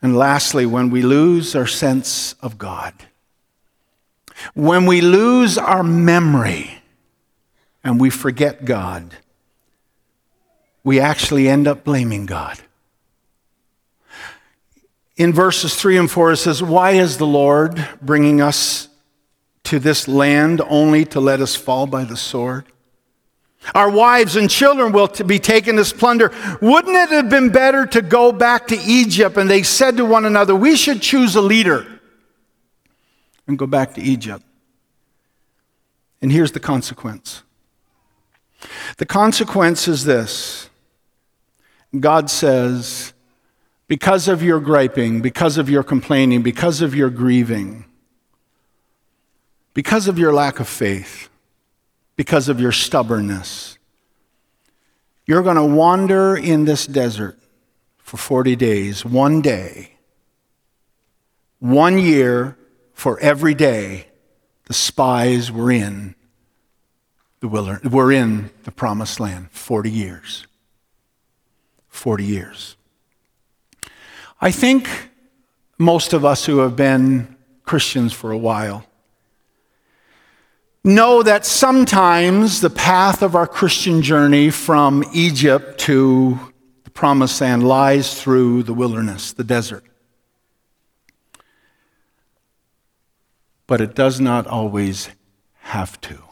And 0.00 0.16
lastly, 0.16 0.66
when 0.66 0.88
we 0.88 1.02
lose 1.02 1.56
our 1.56 1.66
sense 1.66 2.36
of 2.40 2.58
God, 2.58 2.94
when 4.54 4.86
we 4.86 5.00
lose 5.00 5.58
our 5.58 5.82
memory 5.82 6.80
and 7.82 8.00
we 8.00 8.08
forget 8.10 8.64
God, 8.64 9.16
we 10.84 11.00
actually 11.00 11.48
end 11.48 11.66
up 11.66 11.82
blaming 11.82 12.24
God 12.24 12.60
in 15.16 15.32
verses 15.32 15.74
3 15.74 15.96
and 15.96 16.10
4, 16.10 16.32
it 16.32 16.36
says, 16.36 16.62
Why 16.62 16.92
is 16.92 17.16
the 17.16 17.26
Lord 17.26 17.86
bringing 18.02 18.40
us 18.40 18.88
to 19.64 19.78
this 19.78 20.06
land 20.06 20.60
only 20.68 21.04
to 21.06 21.20
let 21.20 21.40
us 21.40 21.54
fall 21.54 21.86
by 21.86 22.04
the 22.04 22.16
sword? 22.16 22.66
Our 23.74 23.90
wives 23.90 24.36
and 24.36 24.48
children 24.48 24.92
will 24.92 25.08
be 25.08 25.38
taken 25.38 25.78
as 25.78 25.92
plunder. 25.92 26.32
Wouldn't 26.60 26.94
it 26.94 27.08
have 27.08 27.28
been 27.28 27.50
better 27.50 27.86
to 27.86 28.02
go 28.02 28.30
back 28.30 28.68
to 28.68 28.76
Egypt? 28.76 29.36
And 29.36 29.50
they 29.50 29.62
said 29.62 29.96
to 29.96 30.04
one 30.04 30.24
another, 30.24 30.54
We 30.54 30.76
should 30.76 31.02
choose 31.02 31.34
a 31.34 31.40
leader 31.40 31.86
and 33.46 33.58
go 33.58 33.66
back 33.66 33.94
to 33.94 34.02
Egypt. 34.02 34.44
And 36.22 36.30
here's 36.30 36.52
the 36.52 36.60
consequence 36.60 37.42
the 38.98 39.06
consequence 39.06 39.88
is 39.88 40.04
this 40.04 40.70
God 41.98 42.30
says, 42.30 43.12
because 43.88 44.28
of 44.28 44.42
your 44.42 44.60
griping, 44.60 45.20
because 45.20 45.58
of 45.58 45.70
your 45.70 45.82
complaining, 45.82 46.42
because 46.42 46.82
of 46.82 46.94
your 46.94 47.10
grieving, 47.10 47.84
because 49.74 50.08
of 50.08 50.18
your 50.18 50.32
lack 50.32 50.58
of 50.58 50.68
faith, 50.68 51.28
because 52.16 52.48
of 52.48 52.60
your 52.60 52.72
stubbornness. 52.72 53.78
You're 55.26 55.42
going 55.42 55.56
to 55.56 55.64
wander 55.64 56.36
in 56.36 56.64
this 56.64 56.86
desert 56.86 57.38
for 57.98 58.16
40 58.16 58.56
days, 58.56 59.04
one 59.04 59.42
day, 59.42 59.96
one 61.58 61.98
year 61.98 62.56
for 62.92 63.18
every 63.20 63.54
day 63.54 64.06
the 64.66 64.74
spies 64.74 65.50
were 65.50 65.70
in 65.70 66.14
the 67.40 67.48
wilderness, 67.48 67.92
were 67.92 68.12
in 68.12 68.50
the 68.64 68.72
promised 68.72 69.20
land 69.20 69.50
40 69.50 69.90
years. 69.90 70.46
40 71.88 72.24
years. 72.24 72.75
I 74.40 74.50
think 74.50 74.88
most 75.78 76.12
of 76.12 76.24
us 76.24 76.44
who 76.44 76.58
have 76.58 76.76
been 76.76 77.36
Christians 77.64 78.12
for 78.12 78.30
a 78.30 78.38
while 78.38 78.84
know 80.84 81.22
that 81.22 81.44
sometimes 81.44 82.60
the 82.60 82.70
path 82.70 83.22
of 83.22 83.34
our 83.34 83.46
Christian 83.46 84.02
journey 84.02 84.50
from 84.50 85.04
Egypt 85.12 85.80
to 85.80 86.38
the 86.84 86.90
promised 86.90 87.40
land 87.40 87.66
lies 87.66 88.20
through 88.20 88.62
the 88.62 88.74
wilderness, 88.74 89.32
the 89.32 89.42
desert. 89.42 89.84
But 93.66 93.80
it 93.80 93.94
does 93.94 94.20
not 94.20 94.46
always 94.46 95.08
have 95.60 96.00
to. 96.02 96.22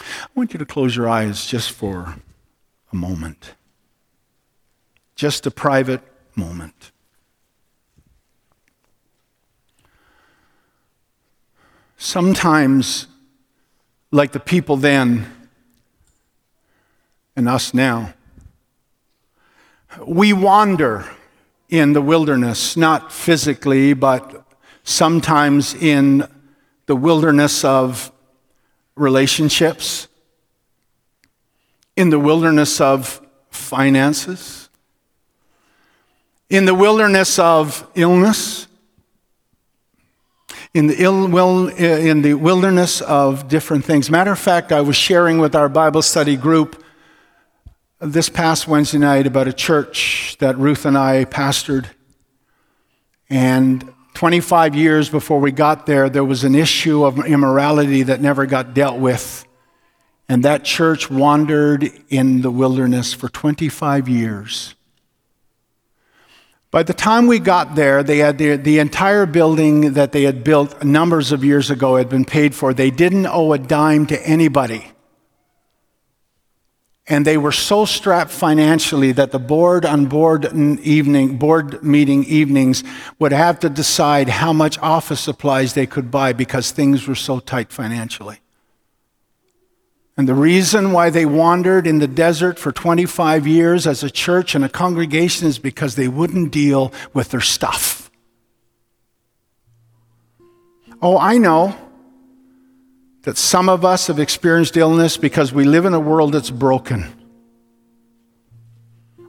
I 0.00 0.26
want 0.34 0.52
you 0.52 0.58
to 0.58 0.66
close 0.66 0.96
your 0.96 1.08
eyes 1.08 1.46
just 1.46 1.70
for 1.70 2.16
a 2.90 2.96
moment. 2.96 3.54
Just 5.20 5.44
a 5.44 5.50
private 5.50 6.00
moment. 6.34 6.92
Sometimes, 11.98 13.06
like 14.10 14.32
the 14.32 14.40
people 14.40 14.78
then 14.78 15.30
and 17.36 17.50
us 17.50 17.74
now, 17.74 18.14
we 20.06 20.32
wander 20.32 21.04
in 21.68 21.92
the 21.92 22.00
wilderness, 22.00 22.74
not 22.74 23.12
physically, 23.12 23.92
but 23.92 24.46
sometimes 24.84 25.74
in 25.74 26.26
the 26.86 26.96
wilderness 26.96 27.62
of 27.62 28.10
relationships, 28.94 30.08
in 31.94 32.08
the 32.08 32.18
wilderness 32.18 32.80
of 32.80 33.20
finances, 33.50 34.59
in 36.50 36.64
the 36.64 36.74
wilderness 36.74 37.38
of 37.38 37.88
illness, 37.94 38.66
in 40.74 40.88
the, 40.88 41.02
Ill, 41.02 41.28
well, 41.28 41.68
uh, 41.68 41.72
in 41.72 42.22
the 42.22 42.34
wilderness 42.34 43.00
of 43.00 43.48
different 43.48 43.84
things. 43.84 44.10
Matter 44.10 44.32
of 44.32 44.38
fact, 44.38 44.72
I 44.72 44.80
was 44.80 44.96
sharing 44.96 45.38
with 45.38 45.54
our 45.54 45.68
Bible 45.68 46.02
study 46.02 46.36
group 46.36 46.84
this 48.00 48.28
past 48.28 48.66
Wednesday 48.66 48.98
night 48.98 49.26
about 49.26 49.46
a 49.46 49.52
church 49.52 50.36
that 50.40 50.58
Ruth 50.58 50.84
and 50.84 50.98
I 50.98 51.24
pastored. 51.24 51.86
And 53.28 53.92
25 54.14 54.74
years 54.74 55.08
before 55.08 55.38
we 55.38 55.52
got 55.52 55.86
there, 55.86 56.08
there 56.08 56.24
was 56.24 56.42
an 56.42 56.54
issue 56.54 57.04
of 57.04 57.24
immorality 57.24 58.02
that 58.04 58.20
never 58.20 58.44
got 58.46 58.74
dealt 58.74 58.98
with. 58.98 59.44
And 60.28 60.44
that 60.44 60.64
church 60.64 61.10
wandered 61.10 61.90
in 62.08 62.42
the 62.42 62.50
wilderness 62.50 63.12
for 63.12 63.28
25 63.28 64.08
years. 64.08 64.74
By 66.70 66.84
the 66.84 66.94
time 66.94 67.26
we 67.26 67.40
got 67.40 67.74
there, 67.74 68.04
they 68.04 68.18
had 68.18 68.38
the, 68.38 68.54
the, 68.54 68.78
entire 68.78 69.26
building 69.26 69.94
that 69.94 70.12
they 70.12 70.22
had 70.22 70.44
built 70.44 70.84
numbers 70.84 71.32
of 71.32 71.42
years 71.44 71.68
ago 71.68 71.96
had 71.96 72.08
been 72.08 72.24
paid 72.24 72.54
for. 72.54 72.72
They 72.72 72.90
didn't 72.90 73.26
owe 73.26 73.52
a 73.52 73.58
dime 73.58 74.06
to 74.06 74.26
anybody. 74.26 74.92
And 77.08 77.26
they 77.26 77.36
were 77.36 77.50
so 77.50 77.86
strapped 77.86 78.30
financially 78.30 79.10
that 79.12 79.32
the 79.32 79.40
board 79.40 79.84
on 79.84 80.06
board 80.06 80.44
evening, 80.54 81.38
board 81.38 81.82
meeting 81.82 82.22
evenings 82.24 82.84
would 83.18 83.32
have 83.32 83.58
to 83.60 83.68
decide 83.68 84.28
how 84.28 84.52
much 84.52 84.78
office 84.78 85.20
supplies 85.20 85.74
they 85.74 85.86
could 85.86 86.12
buy 86.12 86.32
because 86.32 86.70
things 86.70 87.08
were 87.08 87.16
so 87.16 87.40
tight 87.40 87.72
financially. 87.72 88.38
And 90.20 90.28
the 90.28 90.34
reason 90.34 90.92
why 90.92 91.08
they 91.08 91.24
wandered 91.24 91.86
in 91.86 91.98
the 91.98 92.06
desert 92.06 92.58
for 92.58 92.72
25 92.72 93.46
years 93.46 93.86
as 93.86 94.02
a 94.02 94.10
church 94.10 94.54
and 94.54 94.62
a 94.62 94.68
congregation 94.68 95.48
is 95.48 95.58
because 95.58 95.94
they 95.94 96.08
wouldn't 96.08 96.52
deal 96.52 96.92
with 97.14 97.30
their 97.30 97.40
stuff. 97.40 98.10
Oh, 101.00 101.16
I 101.16 101.38
know 101.38 101.74
that 103.22 103.38
some 103.38 103.70
of 103.70 103.82
us 103.82 104.08
have 104.08 104.18
experienced 104.18 104.76
illness 104.76 105.16
because 105.16 105.54
we 105.54 105.64
live 105.64 105.86
in 105.86 105.94
a 105.94 106.00
world 106.00 106.32
that's 106.32 106.50
broken. 106.50 107.06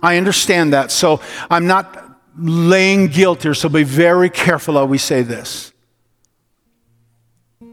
I 0.03 0.17
understand 0.17 0.73
that. 0.73 0.91
So 0.91 1.21
I'm 1.49 1.67
not 1.67 2.19
laying 2.37 3.07
guilt 3.07 3.43
here, 3.43 3.53
so 3.53 3.69
be 3.69 3.83
very 3.83 4.29
careful 4.29 4.73
how 4.73 4.83
we 4.83 4.97
say 4.97 5.21
this. 5.21 5.70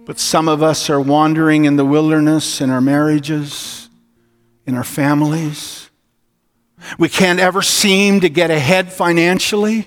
But 0.09 0.18
some 0.18 0.48
of 0.48 0.62
us 0.62 0.88
are 0.88 0.98
wandering 0.98 1.66
in 1.66 1.76
the 1.76 1.84
wilderness 1.84 2.62
in 2.62 2.70
our 2.70 2.80
marriages, 2.80 3.90
in 4.64 4.74
our 4.74 4.82
families. 4.82 5.90
We 6.98 7.11
can't 7.11 7.38
ever 7.38 7.61
seem 7.61 8.20
to 8.20 8.30
get 8.30 8.50
ahead 8.50 8.90
financially. 8.90 9.86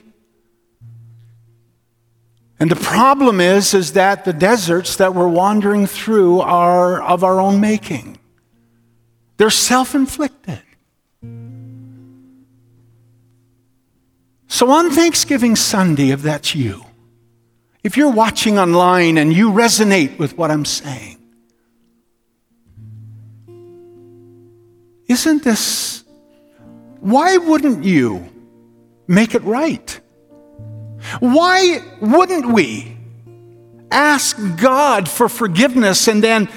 And 2.60 2.70
the 2.70 2.76
problem 2.76 3.42
is, 3.42 3.74
is 3.74 3.94
that 3.94 4.24
the 4.24 4.32
deserts 4.32 4.96
that 4.98 5.16
we're 5.16 5.28
wandering 5.28 5.88
through 5.88 6.42
are 6.42 7.02
of 7.02 7.24
our 7.24 7.40
own 7.40 7.60
making. 7.60 8.20
They're 9.38 9.50
self-inflicted. 9.50 10.62
So 14.48 14.70
on 14.70 14.92
Thanksgiving 14.92 15.56
Sunday, 15.56 16.12
if 16.12 16.22
that's 16.22 16.54
you, 16.54 16.86
if 17.84 17.98
you're 17.98 18.12
watching 18.12 18.60
online 18.60 19.18
and 19.18 19.34
you 19.34 19.52
resonate 19.52 20.18
with 20.20 20.38
what 20.38 20.52
I'm 20.52 20.66
saying, 20.66 21.18
isn't 25.08 25.44
this, 25.44 26.04
why 27.00 27.38
wouldn't 27.38 27.84
you 27.84 28.30
make 29.08 29.36
it 29.36 29.44
right? 29.44 30.00
Why 31.20 31.80
wouldn't 32.00 32.46
we 32.46 32.96
ask 33.92 34.38
God 34.58 35.10
for 35.10 35.28
forgiveness 35.28 36.08
and 36.08 36.24
then 36.24 36.48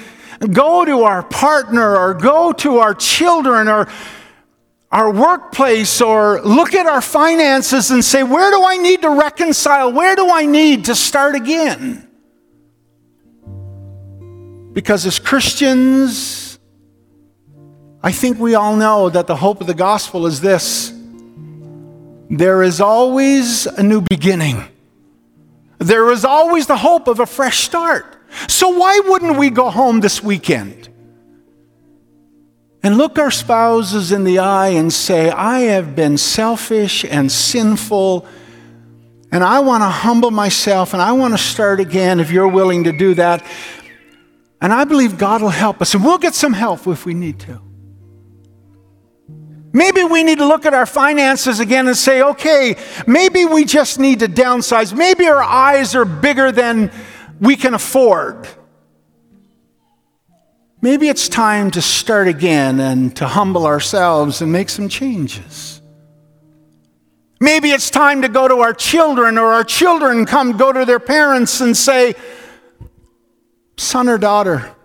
go 0.51 0.85
to 0.85 1.03
our 1.03 1.23
partner 1.23 1.97
or 1.97 2.13
go 2.13 2.53
to 2.53 2.77
our 2.77 2.93
children 2.93 3.67
or 3.67 3.87
our 4.95 5.11
workplace 5.11 5.99
or 5.99 6.41
look 6.43 6.73
at 6.73 6.85
our 6.85 7.01
finances 7.01 7.91
and 7.91 8.03
say, 8.03 8.23
where 8.23 8.49
do 8.49 8.63
I 8.63 8.77
need 8.77 9.01
to 9.01 9.09
reconcile? 9.09 9.91
Where 9.91 10.15
do 10.15 10.31
I 10.31 10.45
need 10.45 10.85
to 10.85 10.95
start 10.95 11.35
again? 11.35 12.07
Because 14.71 15.05
as 15.05 15.19
Christians, 15.19 16.59
I 18.01 18.13
think 18.13 18.39
we 18.39 18.55
all 18.55 18.77
know 18.77 19.09
that 19.09 19.27
the 19.27 19.35
hope 19.35 19.59
of 19.59 19.67
the 19.67 19.73
gospel 19.73 20.27
is 20.27 20.39
this 20.39 20.93
there 22.29 22.63
is 22.63 22.79
always 22.79 23.65
a 23.65 23.83
new 23.83 23.99
beginning, 23.99 24.63
there 25.77 26.09
is 26.09 26.23
always 26.23 26.67
the 26.67 26.77
hope 26.77 27.09
of 27.09 27.19
a 27.19 27.25
fresh 27.25 27.65
start. 27.65 28.15
So, 28.47 28.69
why 28.69 29.01
wouldn't 29.05 29.37
we 29.37 29.49
go 29.49 29.69
home 29.69 29.99
this 29.99 30.23
weekend? 30.23 30.87
And 32.85 32.99
look 32.99 33.17
our 33.17 33.31
spouses 33.31 34.11
in 34.11 34.25
the 34.25 34.37
eye 34.37 34.67
and 34.67 34.93
say, 34.93 35.31
I 35.31 35.61
have 35.61 35.95
been 35.95 36.19
selfish 36.19 37.03
and 37.03 37.31
sinful, 37.31 38.27
and 39.31 39.43
I 39.43 39.61
want 39.61 39.81
to 39.81 39.87
humble 39.87 40.29
myself 40.29 40.93
and 40.93 41.01
I 41.01 41.13
want 41.13 41.33
to 41.33 41.37
start 41.39 41.79
again 41.79 42.19
if 42.19 42.29
you're 42.29 42.47
willing 42.47 42.83
to 42.83 42.95
do 42.95 43.15
that. 43.15 43.43
And 44.61 44.71
I 44.71 44.83
believe 44.83 45.17
God 45.17 45.41
will 45.41 45.49
help 45.49 45.81
us, 45.81 45.95
and 45.95 46.05
we'll 46.05 46.19
get 46.19 46.35
some 46.35 46.53
help 46.53 46.85
if 46.85 47.07
we 47.07 47.15
need 47.15 47.39
to. 47.39 47.59
Maybe 49.73 50.03
we 50.03 50.23
need 50.23 50.37
to 50.37 50.45
look 50.45 50.67
at 50.67 50.75
our 50.75 50.85
finances 50.85 51.59
again 51.59 51.87
and 51.87 51.97
say, 51.97 52.21
okay, 52.21 52.75
maybe 53.07 53.45
we 53.45 53.65
just 53.65 53.97
need 53.97 54.19
to 54.19 54.27
downsize. 54.27 54.95
Maybe 54.95 55.25
our 55.25 55.41
eyes 55.41 55.95
are 55.95 56.05
bigger 56.05 56.51
than 56.51 56.91
we 57.39 57.55
can 57.55 57.73
afford. 57.73 58.47
Maybe 60.85 61.09
it's 61.09 61.27
time 61.27 61.71
to 61.71 61.81
start 61.81 62.27
again 62.27 62.79
and 62.79 63.15
to 63.15 63.25
humble 63.25 63.65
ourselves 63.65 64.43
and 64.43 64.51
make 64.51 64.69
some 64.69 64.87
changes. 64.87 65.81
Maybe 67.41 67.71
it's 67.71 67.89
time 67.89 68.21
to 68.21 68.29
go 68.29 68.47
to 68.47 68.57
our 68.57 68.71
children 68.71 69.39
or 69.39 69.47
our 69.47 69.63
children 69.63 70.27
come 70.27 70.57
go 70.57 70.71
to 70.71 70.85
their 70.85 70.99
parents 70.99 71.59
and 71.59 71.75
say, 71.75 72.13
Son 73.77 74.07
or 74.07 74.19
daughter, 74.19 74.75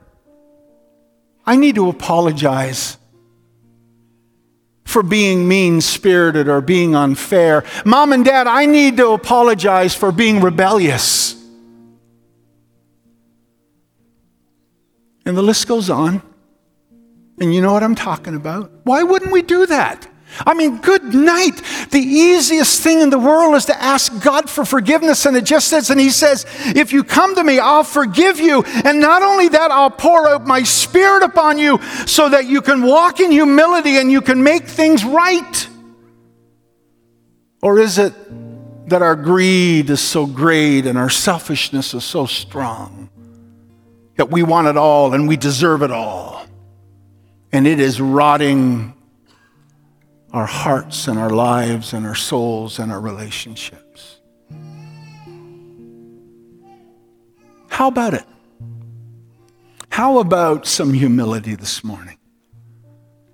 I 1.45 1.57
need 1.57 1.75
to 1.75 1.91
apologize 1.91 2.97
for 4.87 5.03
being 5.03 5.47
mean 5.47 5.83
spirited 5.83 6.49
or 6.49 6.63
being 6.63 6.97
unfair. 6.97 7.63
Mom 7.85 8.15
and 8.15 8.25
dad, 8.25 8.47
I 8.47 8.65
need 8.65 8.97
to 8.97 9.11
apologize 9.11 9.95
for 9.95 10.13
being 10.13 10.41
rebellious. 10.41 11.40
And 15.25 15.37
the 15.37 15.43
list 15.43 15.69
goes 15.69 15.91
on. 15.91 16.23
And 17.41 17.55
you 17.55 17.63
know 17.63 17.73
what 17.73 17.83
I'm 17.83 17.95
talking 17.95 18.35
about. 18.35 18.71
Why 18.85 19.03
wouldn't 19.03 19.33
we 19.33 19.43
do 19.43 19.67
that? 19.67 20.07
I 20.47 20.55
mean, 20.55 20.79
good 20.79 21.15
night. 21.15 21.61
The 21.91 21.99
easiest 21.99 22.83
thing 22.83 23.01
in 23.01 23.11
the 23.11 23.19
world 23.19 23.55
is 23.57 23.65
to 23.67 23.83
ask 23.83 24.23
God 24.23 24.49
for 24.49 24.65
forgiveness. 24.65 25.27
And 25.27 25.37
it 25.37 25.45
just 25.45 25.69
says, 25.69 25.91
and 25.91 26.01
He 26.01 26.11
says, 26.11 26.47
if 26.67 26.93
you 26.93 27.03
come 27.03 27.35
to 27.35 27.43
me, 27.43 27.59
I'll 27.59 27.85
forgive 27.85 28.39
you. 28.39 28.63
And 28.63 29.01
not 29.01 29.23
only 29.23 29.49
that, 29.49 29.71
I'll 29.71 29.91
pour 29.91 30.29
out 30.29 30.47
my 30.47 30.63
spirit 30.63 31.23
upon 31.23 31.59
you 31.59 31.81
so 32.07 32.29
that 32.29 32.47
you 32.47 32.63
can 32.63 32.83
walk 32.83 33.21
in 33.21 33.33
humility 33.33 33.99
and 33.99 34.11
you 34.11 34.21
can 34.21 34.43
make 34.43 34.65
things 34.65 35.05
right. 35.05 35.69
Or 37.63 37.79
is 37.79 37.99
it 37.99 38.15
that 38.89 39.03
our 39.03 39.17
greed 39.17 39.91
is 39.91 40.01
so 40.01 40.27
great 40.27 40.87
and 40.87 40.97
our 40.97 41.11
selfishness 41.11 41.93
is 41.93 42.05
so 42.05 42.27
strong 42.27 43.10
that 44.21 44.31
we 44.31 44.43
want 44.43 44.67
it 44.67 44.77
all 44.77 45.15
and 45.15 45.27
we 45.27 45.35
deserve 45.35 45.81
it 45.81 45.91
all? 45.91 46.45
And 47.53 47.67
it 47.67 47.81
is 47.81 48.03
rotting 48.03 48.93
our 50.31 50.45
hearts 50.45 51.09
and 51.09 51.19
our 51.19 51.31
lives 51.31 51.95
and 51.95 52.05
our 52.05 52.15
souls 52.15 52.79
and 52.79 52.93
our 52.93 53.01
relationships. 53.01 54.21
How 57.69 57.89
about 57.89 58.13
it? 58.13 58.27
How 59.89 60.19
about 60.19 60.67
some 60.67 60.93
humility 60.93 61.55
this 61.55 61.83
morning? 61.83 62.19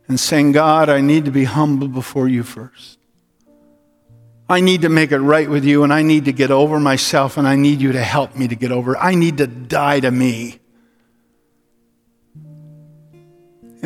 And 0.07 0.21
saying, 0.21 0.53
God, 0.53 0.89
I 0.89 1.01
need 1.01 1.25
to 1.25 1.33
be 1.33 1.43
humble 1.43 1.89
before 1.89 2.29
you 2.29 2.45
first. 2.45 3.01
I 4.49 4.61
need 4.61 4.83
to 4.83 4.89
make 4.89 5.11
it 5.11 5.19
right 5.19 5.51
with 5.51 5.65
you, 5.65 5.83
and 5.83 5.93
I 5.93 6.03
need 6.03 6.27
to 6.27 6.33
get 6.33 6.53
over 6.53 6.79
myself, 6.79 7.37
and 7.39 7.49
I 7.49 7.57
need 7.57 7.81
you 7.81 7.91
to 7.91 8.05
help 8.05 8.37
me 8.37 8.47
to 8.47 8.55
get 8.55 8.71
over. 8.71 8.97
I 8.97 9.17
need 9.17 9.39
to 9.39 9.49
die 9.49 9.99
to 9.99 10.13
me. 10.13 10.61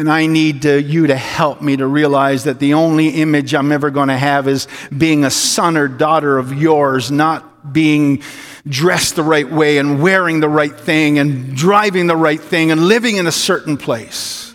And 0.00 0.10
I 0.10 0.24
need 0.24 0.62
to, 0.62 0.80
you 0.80 1.08
to 1.08 1.14
help 1.14 1.60
me 1.60 1.76
to 1.76 1.86
realize 1.86 2.44
that 2.44 2.58
the 2.58 2.72
only 2.72 3.08
image 3.08 3.54
I'm 3.54 3.70
ever 3.70 3.90
going 3.90 4.08
to 4.08 4.16
have 4.16 4.48
is 4.48 4.66
being 4.96 5.26
a 5.26 5.30
son 5.30 5.76
or 5.76 5.88
daughter 5.88 6.38
of 6.38 6.54
yours, 6.54 7.10
not 7.10 7.70
being 7.70 8.22
dressed 8.66 9.16
the 9.16 9.22
right 9.22 9.50
way 9.52 9.76
and 9.76 10.00
wearing 10.00 10.40
the 10.40 10.48
right 10.48 10.74
thing 10.74 11.18
and 11.18 11.54
driving 11.54 12.06
the 12.06 12.16
right 12.16 12.40
thing 12.40 12.70
and 12.70 12.88
living 12.88 13.16
in 13.16 13.26
a 13.26 13.32
certain 13.32 13.76
place. 13.76 14.54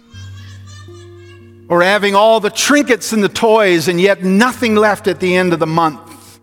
Or 1.70 1.84
having 1.84 2.16
all 2.16 2.40
the 2.40 2.50
trinkets 2.50 3.14
and 3.14 3.24
the 3.24 3.30
toys 3.30 3.88
and 3.88 4.02
yet 4.02 4.24
nothing 4.24 4.74
left 4.74 5.06
at 5.06 5.20
the 5.20 5.36
end 5.36 5.54
of 5.54 5.60
the 5.60 5.68
month. 5.68 6.40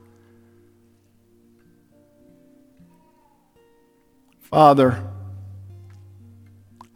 Father, 4.43 5.12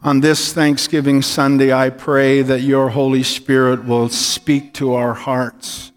on 0.01 0.19
this 0.19 0.53
Thanksgiving 0.53 1.21
Sunday, 1.21 1.73
I 1.73 1.89
pray 1.89 2.41
that 2.41 2.61
your 2.61 2.89
Holy 2.89 3.23
Spirit 3.23 3.85
will 3.85 4.09
speak 4.09 4.73
to 4.75 4.93
our 4.93 5.13
hearts. 5.13 5.91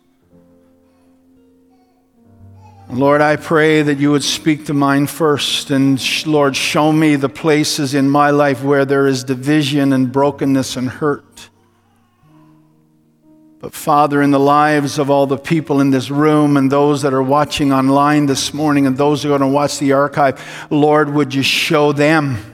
Lord, 2.88 3.20
I 3.20 3.36
pray 3.36 3.82
that 3.82 3.98
you 3.98 4.10
would 4.10 4.24
speak 4.24 4.66
to 4.66 4.74
mine 4.74 5.06
first. 5.06 5.70
And 5.70 6.00
Lord, 6.26 6.56
show 6.56 6.90
me 6.90 7.14
the 7.14 7.28
places 7.28 7.94
in 7.94 8.10
my 8.10 8.30
life 8.30 8.64
where 8.64 8.84
there 8.84 9.06
is 9.06 9.22
division 9.22 9.92
and 9.92 10.10
brokenness 10.10 10.76
and 10.76 10.88
hurt. 10.88 11.50
But 13.60 13.74
Father, 13.74 14.22
in 14.22 14.30
the 14.32 14.40
lives 14.40 14.98
of 14.98 15.10
all 15.10 15.26
the 15.26 15.36
people 15.36 15.80
in 15.80 15.90
this 15.90 16.10
room 16.10 16.56
and 16.56 16.72
those 16.72 17.02
that 17.02 17.12
are 17.12 17.22
watching 17.22 17.72
online 17.72 18.26
this 18.26 18.52
morning 18.54 18.86
and 18.86 18.96
those 18.96 19.22
who 19.22 19.28
are 19.28 19.38
going 19.38 19.48
to 19.48 19.54
watch 19.54 19.78
the 19.78 19.92
archive, 19.92 20.66
Lord, 20.70 21.10
would 21.10 21.32
you 21.32 21.42
show 21.42 21.92
them? 21.92 22.49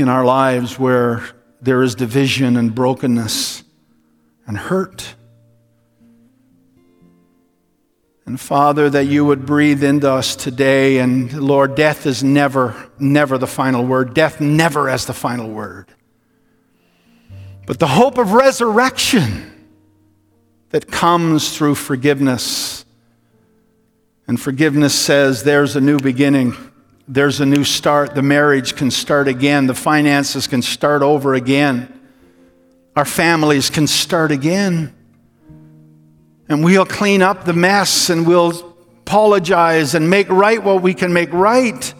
In 0.00 0.08
our 0.08 0.24
lives 0.24 0.78
where 0.78 1.22
there 1.60 1.82
is 1.82 1.94
division 1.94 2.56
and 2.56 2.74
brokenness 2.74 3.62
and 4.46 4.56
hurt. 4.56 5.14
And 8.26 8.40
Father, 8.40 8.88
that 8.90 9.06
you 9.06 9.24
would 9.24 9.44
breathe 9.44 9.82
into 9.82 10.10
us 10.10 10.36
today. 10.36 10.98
And 10.98 11.32
Lord, 11.32 11.74
death 11.74 12.06
is 12.06 12.22
never, 12.22 12.90
never 12.98 13.38
the 13.38 13.46
final 13.46 13.84
word. 13.84 14.14
Death 14.14 14.40
never 14.40 14.88
as 14.88 15.06
the 15.06 15.12
final 15.12 15.50
word. 15.50 15.88
But 17.66 17.78
the 17.78 17.88
hope 17.88 18.18
of 18.18 18.32
resurrection 18.32 19.68
that 20.70 20.90
comes 20.90 21.56
through 21.56 21.74
forgiveness. 21.74 22.84
And 24.26 24.40
forgiveness 24.40 24.94
says 24.94 25.42
there's 25.42 25.76
a 25.76 25.80
new 25.80 25.98
beginning 25.98 26.54
there's 27.10 27.40
a 27.40 27.46
new 27.46 27.64
start. 27.64 28.14
The 28.14 28.22
marriage 28.22 28.76
can 28.76 28.90
start 28.92 29.26
again. 29.26 29.66
The 29.66 29.74
finances 29.74 30.46
can 30.46 30.62
start 30.62 31.02
over 31.02 31.34
again. 31.34 31.92
Our 32.94 33.04
families 33.04 33.68
can 33.68 33.88
start 33.88 34.30
again. 34.30 34.94
And 36.48 36.62
we'll 36.62 36.86
clean 36.86 37.20
up 37.20 37.44
the 37.44 37.52
mess 37.52 38.10
and 38.10 38.26
we'll 38.26 38.76
apologize 39.02 39.96
and 39.96 40.08
make 40.08 40.28
right 40.28 40.62
what 40.62 40.82
we 40.82 40.94
can 40.94 41.12
make 41.12 41.32
right. 41.32 41.94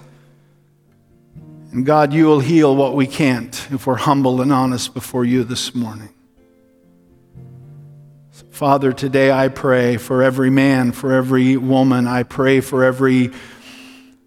And 1.72 1.84
God, 1.84 2.12
you 2.12 2.26
will 2.26 2.40
heal 2.40 2.74
what 2.76 2.94
we 2.94 3.08
can't 3.08 3.54
if 3.72 3.88
we're 3.88 3.96
humble 3.96 4.40
and 4.40 4.52
honest 4.52 4.94
before 4.94 5.24
you 5.24 5.42
this 5.42 5.74
morning. 5.74 6.10
Father, 8.50 8.92
today 8.92 9.32
I 9.32 9.48
pray 9.48 9.96
for 9.96 10.22
every 10.22 10.50
man, 10.50 10.92
for 10.92 11.12
every 11.12 11.56
woman. 11.56 12.06
I 12.06 12.22
pray 12.22 12.60
for 12.60 12.84
every 12.84 13.32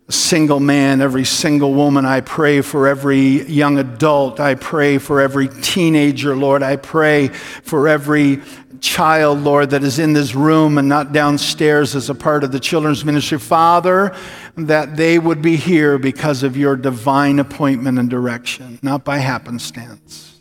single 0.10 0.60
man, 0.60 1.02
every 1.02 1.26
single 1.26 1.74
woman. 1.74 2.06
I 2.06 2.22
pray 2.22 2.62
for 2.62 2.88
every 2.88 3.44
young 3.44 3.78
adult. 3.78 4.40
I 4.40 4.56
pray 4.56 4.98
for 4.98 5.22
every 5.22 5.48
teenager, 5.48 6.36
Lord. 6.36 6.62
I 6.62 6.76
pray 6.76 7.30
for 7.30 7.88
every 7.88 8.42
child, 8.82 9.40
Lord, 9.40 9.70
that 9.70 9.84
is 9.84 9.98
in 9.98 10.14
this 10.14 10.36
room 10.36 10.78
and 10.78 10.90
not 10.90 11.14
downstairs 11.14 11.96
as 11.96 12.10
a 12.10 12.16
part 12.16 12.44
of 12.44 12.52
the 12.52 12.60
children's 12.60 13.06
ministry. 13.06 13.40
Father, 13.40 14.14
that 14.58 14.98
they 14.98 15.18
would 15.18 15.42
be 15.42 15.56
here 15.56 15.98
because 15.98 16.44
of 16.44 16.58
your 16.58 16.76
divine 16.76 17.40
appointment 17.40 17.98
and 17.98 18.10
direction, 18.10 18.80
not 18.82 19.06
by 19.06 19.18
happenstance. 19.18 20.38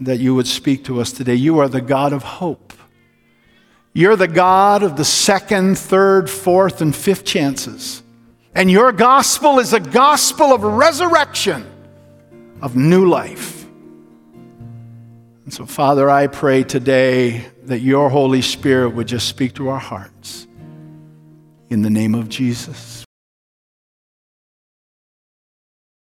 That 0.00 0.18
you 0.18 0.34
would 0.34 0.48
speak 0.48 0.84
to 0.86 1.00
us 1.00 1.12
today. 1.12 1.36
You 1.36 1.60
are 1.60 1.68
the 1.68 1.80
God 1.80 2.12
of 2.12 2.24
hope. 2.24 2.72
You're 3.94 4.16
the 4.16 4.28
God 4.28 4.82
of 4.82 4.96
the 4.96 5.04
second, 5.04 5.78
third, 5.78 6.30
fourth, 6.30 6.80
and 6.80 6.94
fifth 6.94 7.24
chances. 7.24 8.02
And 8.54 8.70
your 8.70 8.92
gospel 8.92 9.58
is 9.58 9.72
a 9.72 9.80
gospel 9.80 10.52
of 10.52 10.62
resurrection, 10.62 11.66
of 12.60 12.76
new 12.76 13.06
life. 13.06 13.66
And 15.44 15.52
so, 15.52 15.66
Father, 15.66 16.08
I 16.08 16.26
pray 16.26 16.62
today 16.62 17.44
that 17.64 17.80
your 17.80 18.08
Holy 18.08 18.42
Spirit 18.42 18.90
would 18.90 19.08
just 19.08 19.28
speak 19.28 19.54
to 19.54 19.68
our 19.68 19.78
hearts. 19.78 20.46
In 21.68 21.82
the 21.82 21.90
name 21.90 22.14
of 22.14 22.28
Jesus. 22.28 23.01